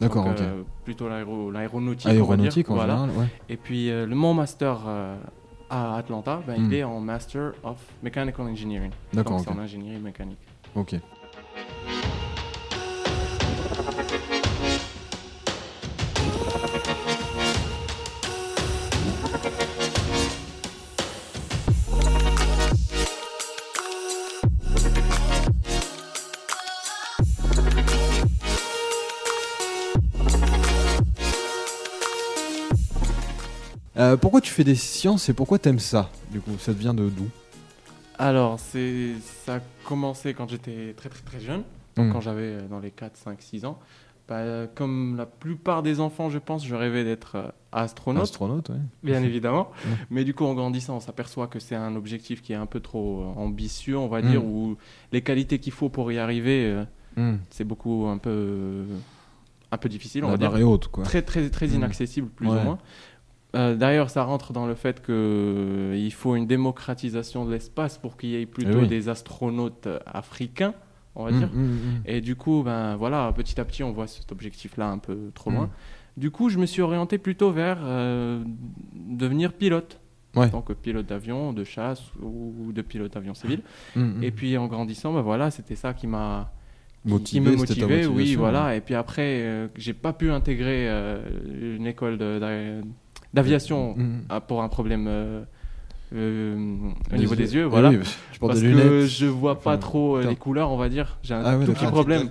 D'accord. 0.00 0.24
Donc, 0.24 0.36
ok. 0.36 0.40
euh, 0.40 0.62
plutôt 0.86 1.10
l'aéro- 1.10 1.50
l'aéronautique. 1.50 2.08
Aéronautique 2.08 2.70
en 2.70 2.76
Voilà. 2.76 2.96
général. 2.96 3.10
Ouais. 3.18 3.26
Et 3.50 3.58
puis 3.58 3.90
euh, 3.90 4.06
le, 4.06 4.14
mon 4.14 4.32
master 4.32 4.78
à 5.68 5.96
Atlanta, 5.96 6.40
ben, 6.46 6.58
Hmm. 6.58 6.64
il 6.66 6.74
est 6.74 6.82
en 6.84 6.98
Master 6.98 7.52
of 7.62 7.76
Mechanical 8.02 8.46
Engineering. 8.46 8.90
D'accord. 9.12 9.36
Donc 9.36 9.44
c'est 9.44 9.50
Ok. 9.50 9.56
en 9.58 9.60
ingénierie 9.60 10.00
mécanique. 10.00 10.38
Ok. 10.74 10.94
Euh, 34.02 34.16
pourquoi 34.16 34.40
tu 34.40 34.50
fais 34.52 34.64
des 34.64 34.74
sciences 34.74 35.28
et 35.28 35.32
pourquoi 35.32 35.58
t'aimes 35.58 35.78
ça 35.78 36.10
Du 36.30 36.40
coup, 36.40 36.50
ça 36.58 36.72
te 36.74 36.78
vient 36.78 36.94
de 36.94 37.08
d'où? 37.08 37.28
Alors, 38.18 38.58
c'est 38.58 39.12
ça 39.44 39.56
a 39.56 39.60
commencé 39.84 40.34
quand 40.34 40.48
j'étais 40.48 40.92
très 40.96 41.08
très 41.08 41.22
très 41.22 41.40
jeune, 41.40 41.62
donc 41.96 42.08
Mm. 42.08 42.12
quand 42.12 42.20
j'avais 42.20 42.42
euh, 42.42 42.68
dans 42.68 42.80
les 42.80 42.90
4, 42.90 43.16
5, 43.16 43.40
6 43.40 43.64
ans. 43.64 43.78
Bah, 44.28 44.66
comme 44.74 45.16
la 45.16 45.26
plupart 45.26 45.82
des 45.82 45.98
enfants, 46.00 46.30
je 46.30 46.38
pense, 46.38 46.64
je 46.66 46.74
rêvais 46.74 47.04
d'être 47.04 47.36
euh, 47.36 47.48
astronaute, 47.72 48.22
Astronaute, 48.22 48.68
ouais. 48.70 48.76
bien 49.02 49.22
évidemment. 49.22 49.70
Mm. 49.84 49.88
Mais 50.10 50.24
du 50.24 50.34
coup, 50.34 50.44
en 50.44 50.54
grandissant, 50.54 50.96
on 50.96 51.00
s'aperçoit 51.00 51.46
que 51.48 51.58
c'est 51.58 51.74
un 51.74 51.96
objectif 51.96 52.42
qui 52.42 52.52
est 52.52 52.56
un 52.56 52.66
peu 52.66 52.80
trop 52.80 53.24
ambitieux, 53.36 53.98
on 53.98 54.08
va 54.08 54.20
Mm. 54.22 54.30
dire, 54.30 54.44
où 54.44 54.76
les 55.12 55.22
qualités 55.22 55.58
qu'il 55.58 55.72
faut 55.72 55.88
pour 55.88 56.10
y 56.12 56.18
arriver, 56.18 56.64
euh, 56.66 56.84
Hmm. 57.14 57.36
c'est 57.50 57.64
beaucoup 57.64 58.06
un 58.06 58.16
peu, 58.16 58.84
un 59.70 59.76
peu 59.76 59.88
difficile, 59.90 60.24
on 60.24 60.30
La 60.30 60.36
va 60.36 60.56
dire. 60.56 60.66
haute, 60.66 60.88
quoi. 60.88 61.04
Très, 61.04 61.20
très, 61.20 61.50
très 61.50 61.66
inaccessible, 61.68 62.28
plus 62.28 62.48
Ouais. 62.48 62.58
ou 62.58 62.64
moins. 62.64 62.78
Euh, 63.54 63.74
D'ailleurs, 63.76 64.08
ça 64.10 64.22
rentre 64.24 64.52
dans 64.52 64.66
le 64.66 64.74
fait 64.74 65.04
qu'il 65.04 66.12
faut 66.12 66.36
une 66.36 66.46
démocratisation 66.46 67.44
de 67.44 67.50
l'espace 67.52 67.98
pour 67.98 68.16
qu'il 68.16 68.30
y 68.30 68.36
ait 68.36 68.46
plutôt 68.46 68.70
Eh 68.78 68.82
oui. 68.82 68.86
des 68.88 69.08
astronautes 69.08 69.86
euh, 69.86 69.98
africains, 70.06 70.74
on 71.14 71.24
va 71.24 71.32
Hmm, 71.32 71.38
dire. 71.38 71.48
hmm, 71.52 71.60
hmm. 71.66 72.02
Et 72.06 72.20
du 72.20 72.34
coup, 72.36 72.62
ben 72.64 72.96
voilà, 72.96 73.30
petit 73.36 73.60
à 73.60 73.64
petit, 73.64 73.82
on 73.82 73.92
voit 73.92 74.06
cet 74.06 74.32
objectif-là 74.32 74.88
un 74.88 74.98
peu 74.98 75.30
trop 75.34 75.50
loin. 75.50 75.70
Du 76.16 76.30
coup, 76.30 76.48
je 76.50 76.58
me 76.58 76.66
suis 76.66 76.82
orienté 76.82 77.18
plutôt 77.18 77.50
vers 77.52 77.78
euh, 77.82 78.42
devenir 78.94 79.52
pilote. 79.52 79.98
Ouais. 80.34 80.48
Donc 80.48 80.70
euh, 80.70 80.74
pilote 80.74 81.04
d'avion, 81.06 81.52
de 81.52 81.62
chasse 81.64 82.02
ou 82.22 82.72
de 82.72 82.80
pilote 82.80 83.12
d'avion 83.12 83.34
civil. 83.34 83.60
Et 84.22 84.30
puis 84.30 84.56
en 84.56 84.66
grandissant, 84.66 85.12
ben 85.12 85.20
voilà, 85.20 85.50
c'était 85.50 85.76
ça 85.76 85.92
qui 85.92 86.06
m'a 86.06 86.52
qui- 87.04 87.08
qui 87.08 87.40
Motivé, 87.40 87.50
me 87.50 87.56
motivait, 87.56 88.06
oui, 88.06 88.34
voilà. 88.36 88.76
Et 88.76 88.80
puis 88.80 88.94
après, 88.94 89.40
euh, 89.42 89.68
j'ai 89.76 89.92
pas 89.92 90.12
pu 90.14 90.30
intégrer 90.30 90.88
euh, 90.88 91.76
une 91.76 91.86
école 91.86 92.16
de- 92.16 92.82
d'aviation 93.34 93.94
Hmm, 93.96 94.00
hmm. 94.02 94.20
ah, 94.28 94.40
pour 94.40 94.62
un 94.62 94.68
problème 94.68 95.06
euh, 95.08 95.42
euh, 96.14 96.54
au 97.08 97.10
Des 97.12 97.18
niveau 97.18 97.32
yeux. 97.32 97.36
des 97.36 97.54
yeux, 97.54 97.64
voilà. 97.64 97.88
oui, 97.90 97.98
tu 98.32 98.38
portes 98.38 98.52
Parce 98.52 98.60
des 98.62 98.72
que 98.72 99.06
je 99.06 99.26
vois 99.26 99.58
pas 99.60 99.70
Enfin, 99.72 99.78
trop 99.78 100.16
euh, 100.16 100.18
putain. 100.18 100.30
les 100.30 100.36
couleurs, 100.36 100.70
on 100.70 100.76
va 100.76 100.88
dire. 100.88 101.18
J'ai 101.22 101.34
un 101.34 101.42
Ah 101.44 101.56
ouais, 101.56 101.64
tout 101.64 101.72
d'accord. 101.72 101.86
petit 101.88 101.92
problème. 101.92 102.28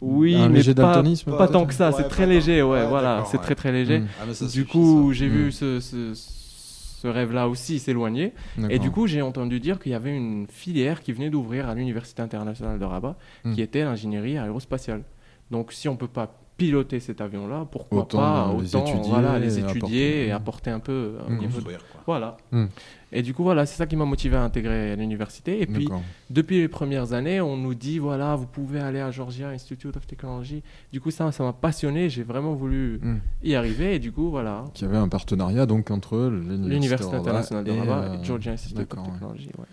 Oui, 0.00 0.34
Un 0.34 0.48
mais 0.48 0.56
léger 0.56 0.74
pas, 0.74 0.94
pas 0.94 1.02
peut-être. 1.02 1.52
tant 1.52 1.64
que 1.66 1.72
ça. 1.74 1.88
Ouais, 1.90 1.94
c'est 1.96 2.02
pas 2.02 2.08
très 2.08 2.26
léger, 2.26 2.62
ouais, 2.62 2.80
Ouais, 2.82 2.86
voilà. 2.88 3.24
C'est 3.26 3.36
ouais. 3.38 3.42
très 3.44 3.54
très 3.54 3.72
léger. 3.72 4.02
Ah, 4.20 4.32
ça 4.34 4.46
Du 4.46 4.66
coup, 4.66 5.12
j'ai 5.12 5.28
Mm. 5.28 5.32
vu 5.32 5.52
ce, 5.52 5.80
ce, 5.80 6.12
ce 6.14 7.06
rêve-là 7.06 7.48
aussi 7.48 7.78
s'éloigner. 7.78 8.32
Et 8.70 8.78
du 8.78 8.90
coup, 8.90 9.06
j'ai 9.06 9.22
entendu 9.22 9.60
dire 9.60 9.78
qu'il 9.78 9.92
y 9.92 9.94
avait 9.94 10.14
une 10.14 10.46
filière 10.48 11.00
qui 11.00 11.12
venait 11.12 11.30
d'ouvrir 11.30 11.68
à 11.68 11.74
l'Université 11.74 12.20
internationale 12.20 12.78
de 12.78 12.84
Rabat, 12.84 13.16
Mm. 13.44 13.52
qui 13.54 13.62
était 13.62 13.84
l'ingénierie 13.84 14.36
aérospatiale. 14.38 15.04
Donc, 15.50 15.72
si 15.72 15.88
on 15.88 15.96
peut 15.96 16.08
pas 16.08 16.34
piloter 16.56 17.00
cet 17.00 17.20
avion-là, 17.20 17.66
pourquoi 17.70 18.02
Autant 18.02 18.18
pas 18.18 18.54
les 18.60 18.76
autant 18.76 18.86
étudier 18.86 19.10
voilà, 19.10 19.38
les 19.40 19.58
et 19.58 19.62
étudier 19.62 19.72
apporter- 19.78 20.26
et 20.26 20.28
Mm. 20.28 20.36
apporter 20.36 20.70
un 20.70 20.78
peu 20.78 21.14
au 21.26 21.30
Mm. 21.32 21.38
niveau 21.38 21.60
de... 21.60 21.66
Voilà. 22.06 22.36
Mm. 22.52 22.66
Et 23.12 23.22
du 23.22 23.34
coup, 23.34 23.42
voilà, 23.42 23.66
c'est 23.66 23.76
ça 23.76 23.86
qui 23.86 23.96
m'a 23.96 24.04
motivé 24.04 24.36
à 24.36 24.42
intégrer 24.42 24.94
l'université. 24.96 25.60
Et 25.62 25.66
puis, 25.66 25.88
depuis 26.30 26.58
les 26.58 26.68
premières 26.68 27.12
années, 27.12 27.40
on 27.40 27.56
nous 27.56 27.74
dit 27.74 27.98
voilà, 27.98 28.34
vous 28.36 28.46
pouvez 28.46 28.80
aller 28.80 29.00
à 29.00 29.10
Georgia 29.10 29.48
Institute 29.50 29.96
of 29.96 30.06
Technology. 30.06 30.62
Du 30.92 31.00
coup, 31.00 31.10
ça, 31.10 31.30
ça 31.32 31.42
m'a 31.44 31.52
passionné. 31.52 32.08
J'ai 32.08 32.22
vraiment 32.24 32.54
voulu 32.54 32.98
Hmm. 33.02 33.18
y 33.42 33.54
arriver. 33.54 33.94
Et 33.96 33.98
du 33.98 34.12
coup, 34.12 34.30
voilà, 34.30 34.64
Qu'il 34.74 34.86
y 34.86 34.90
avait 34.90 34.98
un 34.98 35.08
partenariat 35.08 35.66
donc 35.66 35.90
entre 35.90 36.28
l'Université 36.28 37.10
de 37.12 37.16
Rabat 37.16 37.30
internationale 37.30 37.64
de 37.64 37.70
et, 37.72 37.78
Rabat 37.80 37.98
euh, 38.02 38.20
et 38.20 38.24
Georgia 38.24 38.52
Institute 38.52 38.78
of 38.92 38.98
ouais. 38.98 39.10
Technology. 39.12 39.50
ouais. 39.58 39.64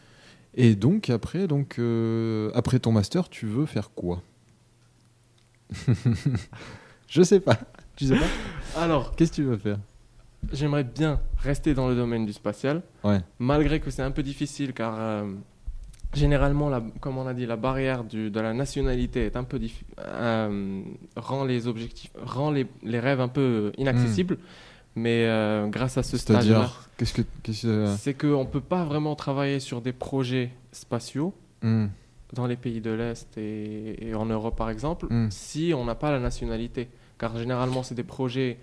Et 0.53 0.75
donc 0.75 1.09
après, 1.09 1.47
donc 1.47 1.77
euh, 1.79 2.51
après 2.53 2.79
ton 2.79 2.91
master, 2.91 3.29
tu 3.29 3.45
veux 3.45 3.65
faire 3.65 3.91
quoi? 3.91 4.21
Je 7.07 7.21
sais 7.23 7.39
pas. 7.39 7.57
Tu 7.95 8.05
sais 8.05 8.15
pas 8.17 8.81
Alors, 8.81 9.15
Qu'est-ce 9.15 9.31
que 9.31 9.35
tu 9.35 9.43
veux 9.43 9.57
faire 9.57 9.77
j'aimerais 10.51 10.83
bien 10.83 11.19
rester 11.43 11.75
dans 11.75 11.87
le 11.87 11.93
domaine 11.95 12.25
du 12.25 12.33
spatial, 12.33 12.81
Ouais. 13.03 13.19
malgré 13.37 13.79
que 13.79 13.91
c'est 13.91 14.01
un 14.01 14.09
peu 14.09 14.23
difficile 14.23 14.73
car 14.73 14.95
euh, 14.97 15.23
généralement, 16.15 16.67
la, 16.67 16.81
comme 16.99 17.19
on 17.19 17.27
a 17.27 17.33
dit, 17.35 17.45
la 17.45 17.57
barrière 17.57 18.03
du- 18.03 18.31
de 18.31 18.39
la 18.39 18.51
nationalité 18.51 19.23
est 19.27 19.35
un 19.35 19.43
peu 19.43 19.59
euh, 19.99 20.81
rend 21.15 21.45
les 21.45 21.67
objectifs, 21.67 22.09
rend 22.19 22.49
les, 22.49 22.65
les 22.81 22.99
rêves 22.99 23.21
un 23.21 23.27
peu 23.27 23.71
inaccessibles. 23.77 24.39
Mais 24.95 25.25
euh, 25.27 25.67
grâce 25.67 25.97
à 25.99 26.03
ce 26.03 26.17
stage-là, 26.17 26.43
C'est-à-dire 26.43 26.89
qu'est-ce 26.97 27.13
que 27.13 27.21
qu'est-ce 27.43 27.67
que 27.67 27.85
c'est 27.99 28.13
qu'on 28.15 28.41
ne 28.41 28.49
peut 28.49 28.59
pas 28.61 28.83
vraiment 28.83 29.15
travailler 29.15 29.59
sur 29.59 29.79
des 29.81 29.93
projets 29.93 30.49
spatiaux 30.71 31.33
Hmm. 31.61 31.85
Dans 32.33 32.47
les 32.47 32.55
pays 32.55 32.81
de 32.81 32.91
l'Est 32.91 33.37
et, 33.37 34.07
et 34.09 34.15
en 34.15 34.25
Europe 34.25 34.55
par 34.57 34.69
exemple, 34.69 35.07
Mm. 35.09 35.27
si 35.31 35.73
on 35.75 35.85
n'a 35.85 35.95
pas 35.95 36.11
la 36.11 36.19
nationalité. 36.19 36.89
Car 37.17 37.37
généralement, 37.37 37.83
c'est 37.83 37.95
des 37.95 38.03
projets. 38.03 38.57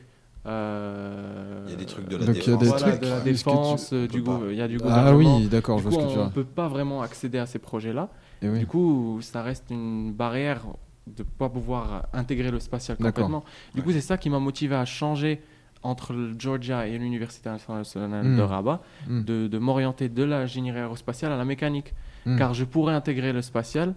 euh, 0.46 1.64
Il 1.66 1.70
y 1.72 1.74
a 1.74 1.76
des 1.76 1.84
trucs 1.86 2.08
de 2.08 2.16
la 2.16 2.24
Donc, 2.26 2.36
il 2.36 2.50
y 2.50 2.54
a 2.54 2.56
défense. 2.56 2.80
voilà, 2.80 2.96
de 2.96 3.06
la 3.06 3.20
tu- 3.20 3.28
on 3.28 4.06
du 4.06 4.22
il 4.50 4.56
y 4.56 4.62
a 4.62 4.68
du 4.68 4.76
Ah 4.80 4.82
gouvernement. 4.88 5.36
oui, 5.38 5.46
d'accord, 5.48 5.76
Du 5.78 5.84
je 5.84 5.88
coup, 5.88 5.94
vois 5.94 6.02
ce 6.02 6.06
que 6.08 6.12
tu 6.12 6.18
on 6.18 6.22
veux 6.22 6.28
ne 6.28 6.32
peut 6.32 6.44
pas 6.44 6.68
vraiment 6.68 7.02
accéder 7.02 7.38
à 7.38 7.46
ces 7.46 7.58
projets-là. 7.58 8.08
Et 8.42 8.48
oui. 8.48 8.58
Du 8.60 8.66
coup, 8.66 9.18
ça 9.20 9.42
reste 9.42 9.66
une 9.70 10.12
barrière 10.12 10.62
de 11.06 11.22
ne 11.22 11.28
pas 11.28 11.48
pouvoir 11.48 12.06
intégrer 12.12 12.50
le 12.50 12.60
spatial 12.60 12.96
complètement. 12.96 13.44
Du 13.74 13.82
coup, 13.82 13.92
c'est 13.92 14.00
ça 14.00 14.16
qui 14.16 14.30
m'a 14.30 14.38
motivé 14.38 14.74
à 14.76 14.84
changer 14.84 15.40
entre 15.82 16.12
le 16.12 16.34
Georgia 16.38 16.86
et 16.86 16.98
l'Université 16.98 17.48
internationale 17.48 18.36
de 18.36 18.42
Rabat, 18.42 18.80
Hmm. 19.08 19.22
de, 19.22 19.46
de 19.46 19.58
m'orienter 19.58 20.08
de 20.08 20.24
l'ingénierie 20.24 20.78
aérospatiale 20.80 21.30
à 21.32 21.36
la 21.36 21.44
mécanique. 21.44 21.94
Hmm. 22.28 22.36
Car 22.36 22.52
je 22.54 22.64
pourrais 22.64 22.94
intégrer 22.94 23.32
le 23.32 23.40
spatial 23.42 23.94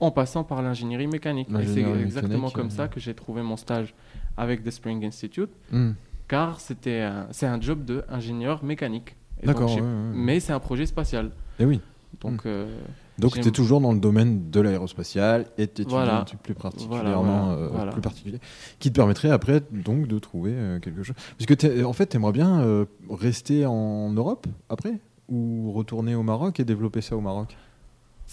en 0.00 0.10
passant 0.10 0.42
par 0.44 0.62
l'ingénierie 0.62 1.06
mécanique. 1.06 1.48
Et 1.60 1.66
c'est 1.66 1.80
exactement 1.82 2.34
mécanique, 2.48 2.54
comme 2.54 2.70
ça 2.70 2.88
que 2.88 2.98
j'ai 2.98 3.14
trouvé 3.14 3.42
mon 3.42 3.56
stage 3.56 3.94
avec 4.36 4.62
The 4.64 4.70
Spring 4.70 5.04
Institute, 5.04 5.50
Hmm. 5.70 5.92
car 6.28 6.60
c'était 6.60 7.00
un- 7.00 7.26
c'est 7.30 7.46
un 7.46 7.60
job 7.60 7.84
d'ingénieur 7.84 8.64
mécanique. 8.64 9.16
Et 9.42 9.46
D'accord. 9.46 9.72
ouais, 9.74 9.80
ouais. 9.82 9.86
Mais 10.14 10.40
c'est 10.40 10.52
un 10.52 10.60
projet 10.60 10.86
spatial. 10.86 11.30
Et 11.58 11.64
oui. 11.66 11.80
Donc, 12.22 12.46
euh, 12.46 12.74
Donc 13.18 13.32
tu 13.40 13.46
es 13.46 13.50
toujours 13.50 13.80
dans 13.80 13.92
le 13.92 13.98
domaine 13.98 14.50
de 14.50 14.60
l'aérospatial 14.60 15.46
et 15.58 15.66
tu 15.68 15.82
Voilà. 15.82 16.20
un 16.20 16.24
truc 16.24 16.40
plus 16.42 16.54
particulièrement 16.54 17.54
voilà, 17.70 17.90
euh, 17.90 17.92
plus 17.92 18.00
particulier 18.00 18.38
qui 18.78 18.90
te 18.90 18.96
permettrait 18.96 19.30
après 19.30 19.62
donc 19.70 20.06
de 20.06 20.18
trouver 20.18 20.52
euh, 20.54 20.78
quelque 20.80 21.02
chose. 21.02 21.16
Parce 21.36 21.46
que 21.46 21.84
en 21.84 21.92
fait, 21.92 22.06
tu 22.06 22.16
aimerais 22.16 22.32
bien 22.32 22.86
rester 23.10 23.66
en 23.66 24.10
Europe 24.10 24.46
après 24.68 25.00
ou 25.28 25.72
retourner 25.72 26.14
au 26.14 26.22
Maroc 26.22 26.60
et 26.60 26.64
développer 26.64 27.00
ça 27.00 27.16
au 27.16 27.20
Maroc? 27.20 27.56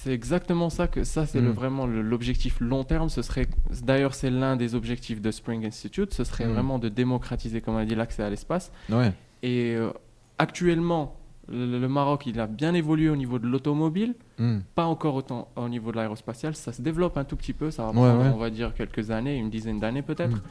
C'est 0.03 0.13
exactement 0.13 0.69
ça 0.69 0.87
que 0.87 1.03
ça 1.03 1.25
c'est 1.25 1.41
le- 1.41 1.49
Mm. 1.49 1.53
vraiment 1.53 1.85
l'objectif 1.85 2.59
long 2.59 2.83
terme. 2.83 3.09
Ce 3.09 3.21
serait 3.21 3.47
d'ailleurs 3.83 4.13
c'est 4.15 4.29
l'un 4.31 4.55
des 4.55 4.73
objectifs 4.75 5.21
de 5.21 5.31
Spring 5.31 5.65
Institute. 5.65 6.13
Ce 6.13 6.23
serait 6.23 6.45
Mm. 6.47 6.53
vraiment 6.53 6.79
de 6.79 6.89
démocratiser, 6.89 7.61
comme 7.61 7.75
on 7.75 7.77
a 7.77 7.85
dit, 7.85 7.95
l'accès 7.95 8.23
à 8.23 8.29
l'espace. 8.29 8.71
Ouais. 8.89 9.13
Et 9.43 9.75
euh, 9.75 9.91
actuellement, 10.39 11.15
le, 11.51 11.79
le 11.79 11.87
Maroc 11.87 12.25
il 12.25 12.39
a 12.39 12.47
bien 12.47 12.73
évolué 12.73 13.09
au 13.09 13.15
niveau 13.15 13.37
de 13.39 13.47
l'automobile. 13.47 14.15
Hmm. 14.39 14.61
pas 14.73 14.85
encore 14.85 15.13
autant 15.13 15.49
au 15.55 15.69
niveau 15.69 15.91
de 15.91 15.97
l'aérospatial, 15.97 16.55
ça 16.55 16.71
se 16.73 16.81
développe 16.81 17.15
un 17.15 17.23
tout 17.25 17.35
petit 17.35 17.53
peu, 17.53 17.69
ça 17.69 17.85
va 17.85 17.91
prendre, 17.91 18.23
ouais. 18.23 18.31
on 18.33 18.37
va 18.37 18.49
dire, 18.49 18.73
quelques 18.73 19.11
années, 19.11 19.35
une 19.37 19.51
dizaine 19.51 19.79
d'années 19.79 20.01
peut-être. 20.01 20.35
Mm. 20.37 20.41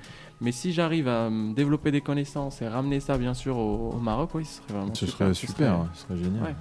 Mais 0.43 0.53
si 0.53 0.73
j'arrive 0.73 1.09
à 1.09 1.29
développer 1.57 1.91
des 1.91 2.01
connaissances 2.01 2.63
et 2.63 2.69
ramener 2.69 3.01
ça, 3.01 3.19
bien 3.19 3.35
sûr, 3.35 3.57
au, 3.57 3.91
au 3.97 3.99
Maroc, 3.99 4.31
oui, 4.35 4.45
ce 4.45 4.59
serait 4.63 4.75
vraiment 4.75 4.95
Ce 4.95 5.07
super. 5.07 5.17
serait 5.27 5.35
ce 5.35 5.47
super, 5.49 5.73
serait- 5.75 5.89
ce 5.95 6.03
serait 6.03 6.17
génial. 6.19 6.55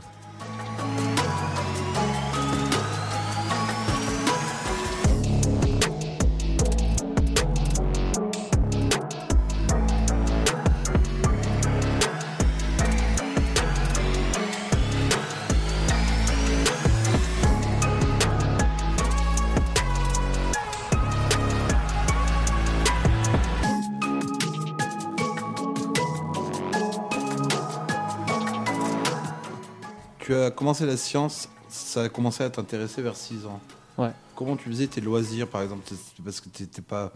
Tu 30.30 30.36
as 30.36 30.52
commencé 30.52 30.86
la 30.86 30.96
science, 30.96 31.50
ça 31.70 32.04
a 32.04 32.10
commencé 32.10 32.44
à 32.44 32.50
t'intéresser 32.52 33.02
vers 33.02 33.16
6 33.16 33.48
ans. 33.48 33.60
Ouais. 33.98 34.12
Comment 34.36 34.56
tu 34.56 34.70
faisais 34.70 34.86
tes 34.86 35.02
loisirs, 35.02 35.48
par 35.48 35.64
exemple 35.64 35.82
Parce 36.24 36.40
que 36.40 36.50
t'étais 36.50 36.84
pas. 36.84 37.12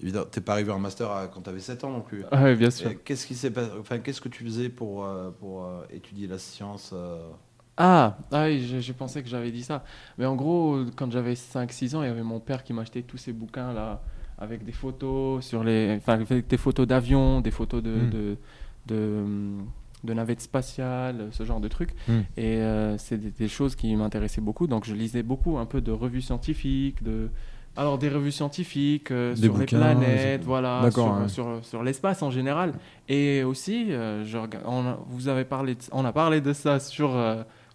Évidemment, 0.00 0.26
t'es 0.30 0.40
pas 0.40 0.54
arrivé 0.54 0.72
en 0.72 0.78
master 0.80 1.08
à- 1.10 1.28
quand 1.28 1.40
tu 1.40 1.50
avais 1.50 1.60
7 1.60 1.84
ans 1.84 1.90
non 1.90 2.00
plus. 2.00 2.24
Ah 2.32 2.42
oui, 2.44 2.56
bien 2.56 2.70
sûr. 2.70 2.92
Qu'est-ce 3.04 3.26
qui 3.28 3.36
s'est 3.36 3.50
passé 3.52 3.70
Enfin, 3.80 3.98
qu'est-ce 3.98 4.20
que 4.20 4.28
tu 4.28 4.42
faisais 4.44 4.68
pour, 4.68 5.04
euh, 5.04 5.30
pour 5.38 5.64
euh, 5.64 5.84
étudier 5.90 6.26
la 6.26 6.38
science 6.38 6.90
euh, 6.92 7.28
Ah, 7.76 8.16
ah 8.32 8.44
oui, 8.46 8.60
j'ai 8.80 8.92
pensé 8.92 9.22
que 9.22 9.28
j'avais 9.28 9.52
dit 9.52 9.62
ça. 9.62 9.84
Mais 10.18 10.26
en 10.26 10.34
gros, 10.34 10.80
quand 10.96 11.12
j'avais 11.12 11.34
5-6 11.34 11.94
ans, 11.94 12.02
il 12.02 12.06
y 12.06 12.10
avait 12.10 12.24
mon 12.24 12.40
père 12.40 12.64
qui 12.64 12.72
m'achetait 12.72 13.02
tous 13.02 13.18
ces 13.18 13.32
bouquins 13.32 13.72
là 13.72 14.02
avec 14.36 14.64
des 14.64 14.72
photos 14.72 15.44
sur 15.44 15.62
les, 15.62 15.96
enfin, 15.98 16.14
avec 16.14 16.48
des 16.48 16.56
photos 16.56 16.86
d'avions, 16.88 17.40
des 17.40 17.50
photos 17.52 17.82
de, 17.84 17.90
Mm. 17.90 18.10
de, 18.10 18.36
de, 18.86 19.24
de 20.04 20.14
navettes 20.14 20.40
spatiales, 20.40 21.28
ce 21.32 21.44
genre 21.44 21.60
de 21.60 21.68
trucs. 21.68 21.94
Mm. 22.06 22.12
Et 22.36 22.56
euh, 22.56 22.98
c'est 22.98 23.18
des, 23.18 23.30
des 23.30 23.48
choses 23.48 23.74
qui 23.74 23.94
m'intéressaient 23.96 24.40
beaucoup. 24.40 24.66
Donc 24.66 24.84
je 24.84 24.94
lisais 24.94 25.22
beaucoup 25.22 25.58
un 25.58 25.66
peu 25.66 25.80
de 25.80 25.90
revues 25.90 26.22
scientifiques, 26.22 27.02
de, 27.02 27.30
Alors 27.76 27.98
des 27.98 28.08
revues 28.08 28.32
scientifiques 28.32 29.10
euh, 29.10 29.34
Des 29.34 29.42
sur 29.42 29.54
bouquins, 29.54 29.78
les 29.78 29.94
planètes, 29.94 30.44
voilà, 30.44 30.88
sur, 30.90 31.14
sur, 31.28 31.58
sur 31.62 31.82
l'espace 31.82 32.22
en 32.22 32.30
général. 32.30 32.74
Et 33.08 33.42
aussi, 33.42 33.92
euh, 33.92 34.24
je 34.24 34.38
on 34.64 34.86
a, 34.86 34.98
vous 35.08 35.28
avez 35.28 35.44
parlé, 35.44 35.74
de- 35.74 35.80
on 35.92 36.04
a 36.04 36.12
parlé 36.12 36.40
de 36.40 36.52
ça 36.52 36.78
sur 36.80 37.16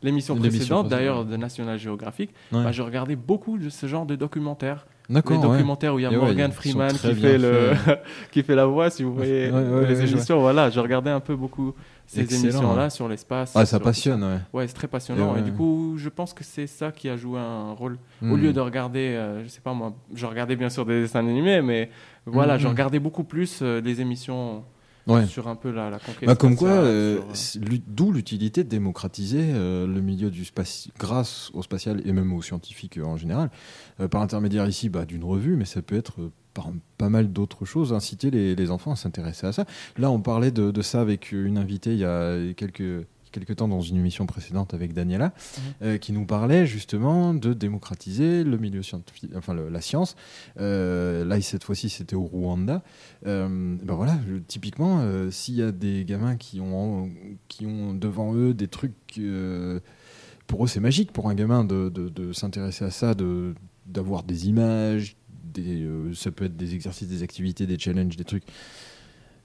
l'émission 0.02 0.36
précédente, 0.36 0.90
d'ailleurs 0.90 1.26
de 1.26 1.36
National 1.38 1.78
Geographic. 1.78 2.32
Ouais. 2.52 2.64
Bah, 2.64 2.72
je 2.72 2.82
regardais 2.82 3.16
beaucoup 3.16 3.58
de 3.58 3.70
ce 3.70 3.88
genre 3.88 4.06
de 4.06 4.16
documentaires. 4.16 4.86
Les 5.10 5.16
ouais. 5.16 5.38
documentaires 5.38 5.94
où 5.94 6.00
il 6.00 6.04
y 6.04 6.06
a 6.06 6.12
Et 6.12 6.16
Morgan 6.16 6.52
Freeman 6.52 6.94
qui 6.94 7.14
fait, 7.14 7.38
le... 7.38 7.72
qui 8.32 8.42
fait 8.42 8.56
la 8.56 8.66
voix, 8.66 8.90
si 8.90 9.04
vous 9.04 9.14
voyez 9.14 9.52
les 9.88 10.02
émissions. 10.02 10.40
Voilà, 10.40 10.70
je 10.70 10.80
regardais 10.80 11.10
un 11.10 11.20
peu 11.20 11.36
beaucoup 11.36 11.74
ces 12.06 12.22
émissions-là 12.46 12.84
ouais. 12.84 12.90
sur 12.90 13.08
l'espace. 13.08 13.54
Ah, 13.56 13.66
ça 13.66 13.78
sur- 13.78 13.82
passionne, 13.82 14.24
ouais. 14.24 14.38
Ouais, 14.54 14.68
c'est 14.68 14.74
très 14.74 14.88
passionnant. 14.88 15.36
Et 15.36 15.42
du 15.42 15.52
coup, 15.54 15.96
je 15.98 16.10
pense 16.10 16.34
que 16.34 16.44
c'est 16.44 16.68
ça 16.68 16.92
qui 16.92 17.10
a 17.10 17.18
joué 17.18 17.40
un 17.40 17.72
rôle. 17.72 17.98
Au 18.22 18.26
Hmm. 18.26 18.36
lieu 18.38 18.54
de 18.54 18.60
regarder, 18.60 19.00
euh, 19.16 19.44
je 19.44 19.48
sais 19.50 19.62
pas 19.62 19.74
moi, 19.74 19.94
je 20.14 20.26
regardais 20.26 20.56
bien 20.56 20.70
sûr 20.70 20.86
des 20.86 21.02
dessins 21.02 21.20
animés, 21.20 21.62
mais 21.62 21.90
voilà, 22.26 22.58
je 22.58 22.66
Mhm. 22.66 22.72
regardais 22.74 23.00
beaucoup 23.00 23.24
plus 23.24 23.60
euh, 23.62 23.82
des 23.82 24.02
émissions 24.02 24.64
Ouais. 25.06 25.26
sur 25.26 25.48
un 25.48 25.56
peu 25.56 25.72
la, 25.72 25.90
la 25.90 26.00
conquête. 26.00 26.26
Bah, 26.26 26.36
comme 26.36 26.56
quoi, 26.56 26.70
euh, 26.70 27.20
sur, 27.34 27.62
euh, 27.62 27.78
d'où 27.88 28.12
l'utilité 28.12 28.64
de 28.64 28.70
démocratiser 28.70 29.42
euh, 29.42 29.86
le 29.86 30.02
milieu 30.02 30.32
du 30.32 30.46
spatial, 30.46 30.94
grâce 30.98 31.52
au 31.54 31.62
spatial 31.62 32.02
et 32.06 32.14
même 32.14 32.32
aux 32.34 32.42
scientifiques 32.42 33.00
en 33.04 33.18
général, 33.18 33.50
par 34.10 34.22
intermédiaire 34.22 34.68
ici 34.68 34.90
bah, 34.90 35.06
d'une 35.06 35.24
revue, 35.24 35.56
mais 35.56 35.66
ça 35.66 35.82
peut 35.82 35.96
être 35.98 36.32
par 36.54 36.70
pas 36.98 37.10
mal 37.10 37.32
d'autres 37.34 37.66
choses, 37.66 37.94
inciter 37.94 38.30
les, 38.32 38.56
les 38.56 38.72
enfants 38.72 38.92
à 38.92 38.96
s'intéresser 38.96 39.48
à 39.48 39.52
ça. 39.52 39.66
Là, 39.98 40.12
on 40.12 40.22
parlait 40.22 40.52
de, 40.52 40.72
de 40.72 40.82
ça 40.82 41.02
avec 41.02 41.32
une 41.32 41.58
invitée 41.58 41.94
il 41.94 42.00
y 42.00 42.06
a 42.06 42.54
quelques 42.54 43.08
quelques 43.34 43.58
temps 43.58 43.68
dans 43.68 43.82
une 43.82 43.98
émission 43.98 44.26
précédente 44.26 44.74
avec 44.74 44.94
Daniela, 44.94 45.34
euh, 45.82 45.98
qui 45.98 46.14
nous 46.14 46.26
parlait 46.26 46.66
justement 46.66 47.34
de 47.34 47.52
démocratiser 47.54 48.46
le 48.46 48.58
milieu 48.58 48.82
scientifique, 48.84 49.32
enfin 49.36 49.54
le- 49.54 49.68
la 49.68 49.82
science. 49.82 50.16
Euh, 50.60 51.26
là, 51.26 51.42
cette 51.42 51.66
fois-ci, 51.66 51.90
c'était 51.90 52.16
au 52.16 52.24
Rwanda. 52.24 52.82
Euh, 53.28 53.76
ben 53.84 53.94
voilà, 53.96 54.18
je- 54.30 54.38
typiquement, 54.38 55.06
s'il 55.32 55.56
y 55.56 55.62
a 55.62 55.72
des 55.74 56.06
gamins 56.06 56.38
qui 56.38 56.62
ont, 56.62 57.10
qui 57.50 57.66
ont 57.66 57.94
devant 57.94 58.34
eux 58.36 58.54
des 58.54 58.68
trucs, 58.70 58.94
pour 60.48 60.64
eux 60.64 60.68
c'est 60.68 60.80
magique 60.80 61.12
pour 61.12 61.30
un 61.30 61.36
gamin 61.36 61.64
de, 61.64 61.90
de- 61.90 62.10
de 62.10 62.32
s'intéresser 62.34 62.86
à 62.86 62.92
ça, 62.92 63.14
de 63.14 63.56
d'avoir 63.86 64.24
des 64.24 64.48
images, 64.48 65.18
des, 65.54 65.86
ça 66.14 66.32
peut 66.32 66.46
être 66.46 66.56
des 66.56 66.74
exercices, 66.74 67.08
des 67.10 67.22
activités, 67.22 67.66
des 67.68 67.78
challenges, 67.78 68.16
des 68.16 68.24
trucs. 68.24 68.44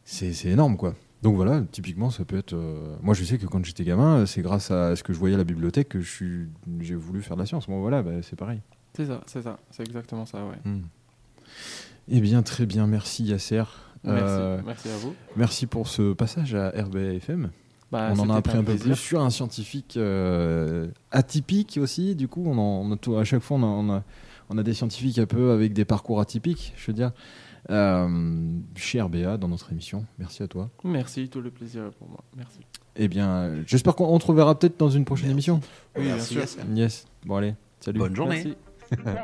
C'est 0.04 0.46
énorme 0.46 0.76
quoi. 0.76 0.94
Donc 1.22 1.34
voilà, 1.36 1.62
typiquement, 1.72 2.10
ça 2.10 2.24
peut 2.24 2.36
être. 2.38 2.52
euh, 2.54 2.94
Moi, 3.02 3.12
je 3.14 3.24
sais 3.24 3.38
que 3.38 3.46
quand 3.46 3.64
j'étais 3.64 3.84
gamin, 3.84 4.24
c'est 4.26 4.40
grâce 4.42 4.70
à 4.70 4.94
ce 4.94 5.02
que 5.02 5.12
je 5.12 5.18
voyais 5.18 5.34
à 5.34 5.38
la 5.38 5.44
bibliothèque 5.44 5.88
que 5.88 6.00
suis, 6.00 6.46
j'ai 6.80 6.94
voulu 6.94 7.22
faire 7.22 7.36
de 7.36 7.42
la 7.42 7.46
science. 7.46 7.66
Bon, 7.66 7.80
voilà, 7.80 8.02
bah, 8.02 8.12
c'est 8.22 8.36
pareil. 8.36 8.60
C'est 8.96 9.06
ça, 9.06 9.20
c'est 9.26 9.42
ça, 9.42 9.58
c'est 9.70 9.82
exactement 9.82 10.26
ça, 10.26 10.44
ouais. 10.44 10.56
Hmm. 10.70 10.82
Eh 12.08 12.20
bien, 12.20 12.42
très 12.42 12.66
bien, 12.66 12.86
merci 12.86 13.24
Yasser. 13.24 13.64
Merci, 14.04 14.22
Euh, 14.26 14.60
merci 14.64 14.88
à 14.88 14.96
vous. 14.96 15.14
merci 15.36 15.66
pour 15.66 15.88
ce 15.88 16.12
passage 16.12 16.54
à 16.54 16.70
RBFM. 16.70 17.50
Bah, 17.90 18.10
on 18.14 18.18
en 18.20 18.30
a 18.30 18.36
appris 18.36 18.56
un, 18.56 18.62
peu 18.64 18.76
plus 18.76 18.94
sur 18.94 19.20
un 19.20 19.30
scientifique 19.30 19.96
euh, 19.96 20.86
atypique 21.10 21.78
aussi. 21.82 22.14
Du 22.14 22.28
coup, 22.28 22.44
on 22.46 22.52
en- 22.58 22.86
on 22.86 22.92
a 22.92 22.96
tout- 22.96 23.16
à 23.16 23.24
chaque 23.24 23.42
fois, 23.42 23.56
on 23.56 23.62
a, 23.62 23.66
on, 23.66 23.90
a, 23.90 24.02
on 24.50 24.58
a 24.58 24.62
des 24.62 24.74
scientifiques 24.74 25.18
un 25.18 25.26
peu 25.26 25.50
avec 25.50 25.72
des 25.72 25.84
parcours 25.84 26.20
atypiques, 26.20 26.74
je 26.76 26.86
veux 26.86 26.92
dire. 26.92 27.12
Euh, 27.70 28.58
chez 28.76 29.00
RBA, 29.00 29.36
dans 29.36 29.48
notre 29.48 29.72
émission. 29.72 30.04
Merci 30.18 30.42
à 30.42 30.48
toi. 30.48 30.70
Merci, 30.84 31.28
tout 31.28 31.40
le 31.40 31.50
plaisir 31.50 31.86
est 31.86 31.90
pour 31.90 32.08
moi. 32.08 32.24
Merci. 32.36 32.60
Eh 32.96 33.08
bien, 33.08 33.62
j'espère 33.66 33.94
qu'on 33.94 34.06
on 34.06 34.18
te 34.18 34.26
reverra 34.26 34.58
peut-être 34.58 34.78
dans 34.78 34.90
une 34.90 35.04
prochaine 35.04 35.32
Merci. 35.34 35.50
émission. 35.50 35.60
Oui, 35.96 36.02
bien 36.04 36.14
Merci, 36.16 36.32
sûr. 36.32 36.40
Yasser. 36.40 36.60
Yes. 36.74 37.06
Bon, 37.24 37.36
allez. 37.36 37.54
Salut. 37.80 37.98
Bonne 37.98 38.16
journée. 38.16 38.56
Merci. 38.90 39.18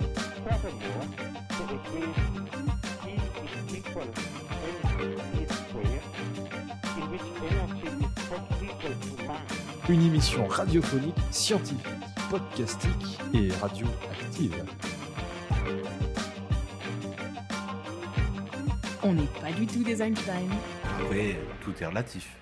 Is 0.42 0.48
equal 3.74 4.02
in 6.96 7.04
which 7.10 7.28
energy 7.48 7.86
is 7.86 8.62
equal 8.62 8.94
to 9.00 9.22
mass. 9.28 9.88
Une 9.88 10.02
émission 10.02 10.46
radiophonique, 10.48 11.14
scientifique, 11.30 11.86
podcastique 12.28 13.20
et 13.32 13.50
radioactive. 13.60 14.64
On 19.04 19.12
n'est 19.12 19.22
pas 19.40 19.52
du 19.52 19.66
tout 19.66 19.84
des 19.84 20.02
Einstein. 20.02 20.48
Après, 21.00 21.38
tout 21.62 21.72
est 21.80 21.86
relatif. 21.86 22.36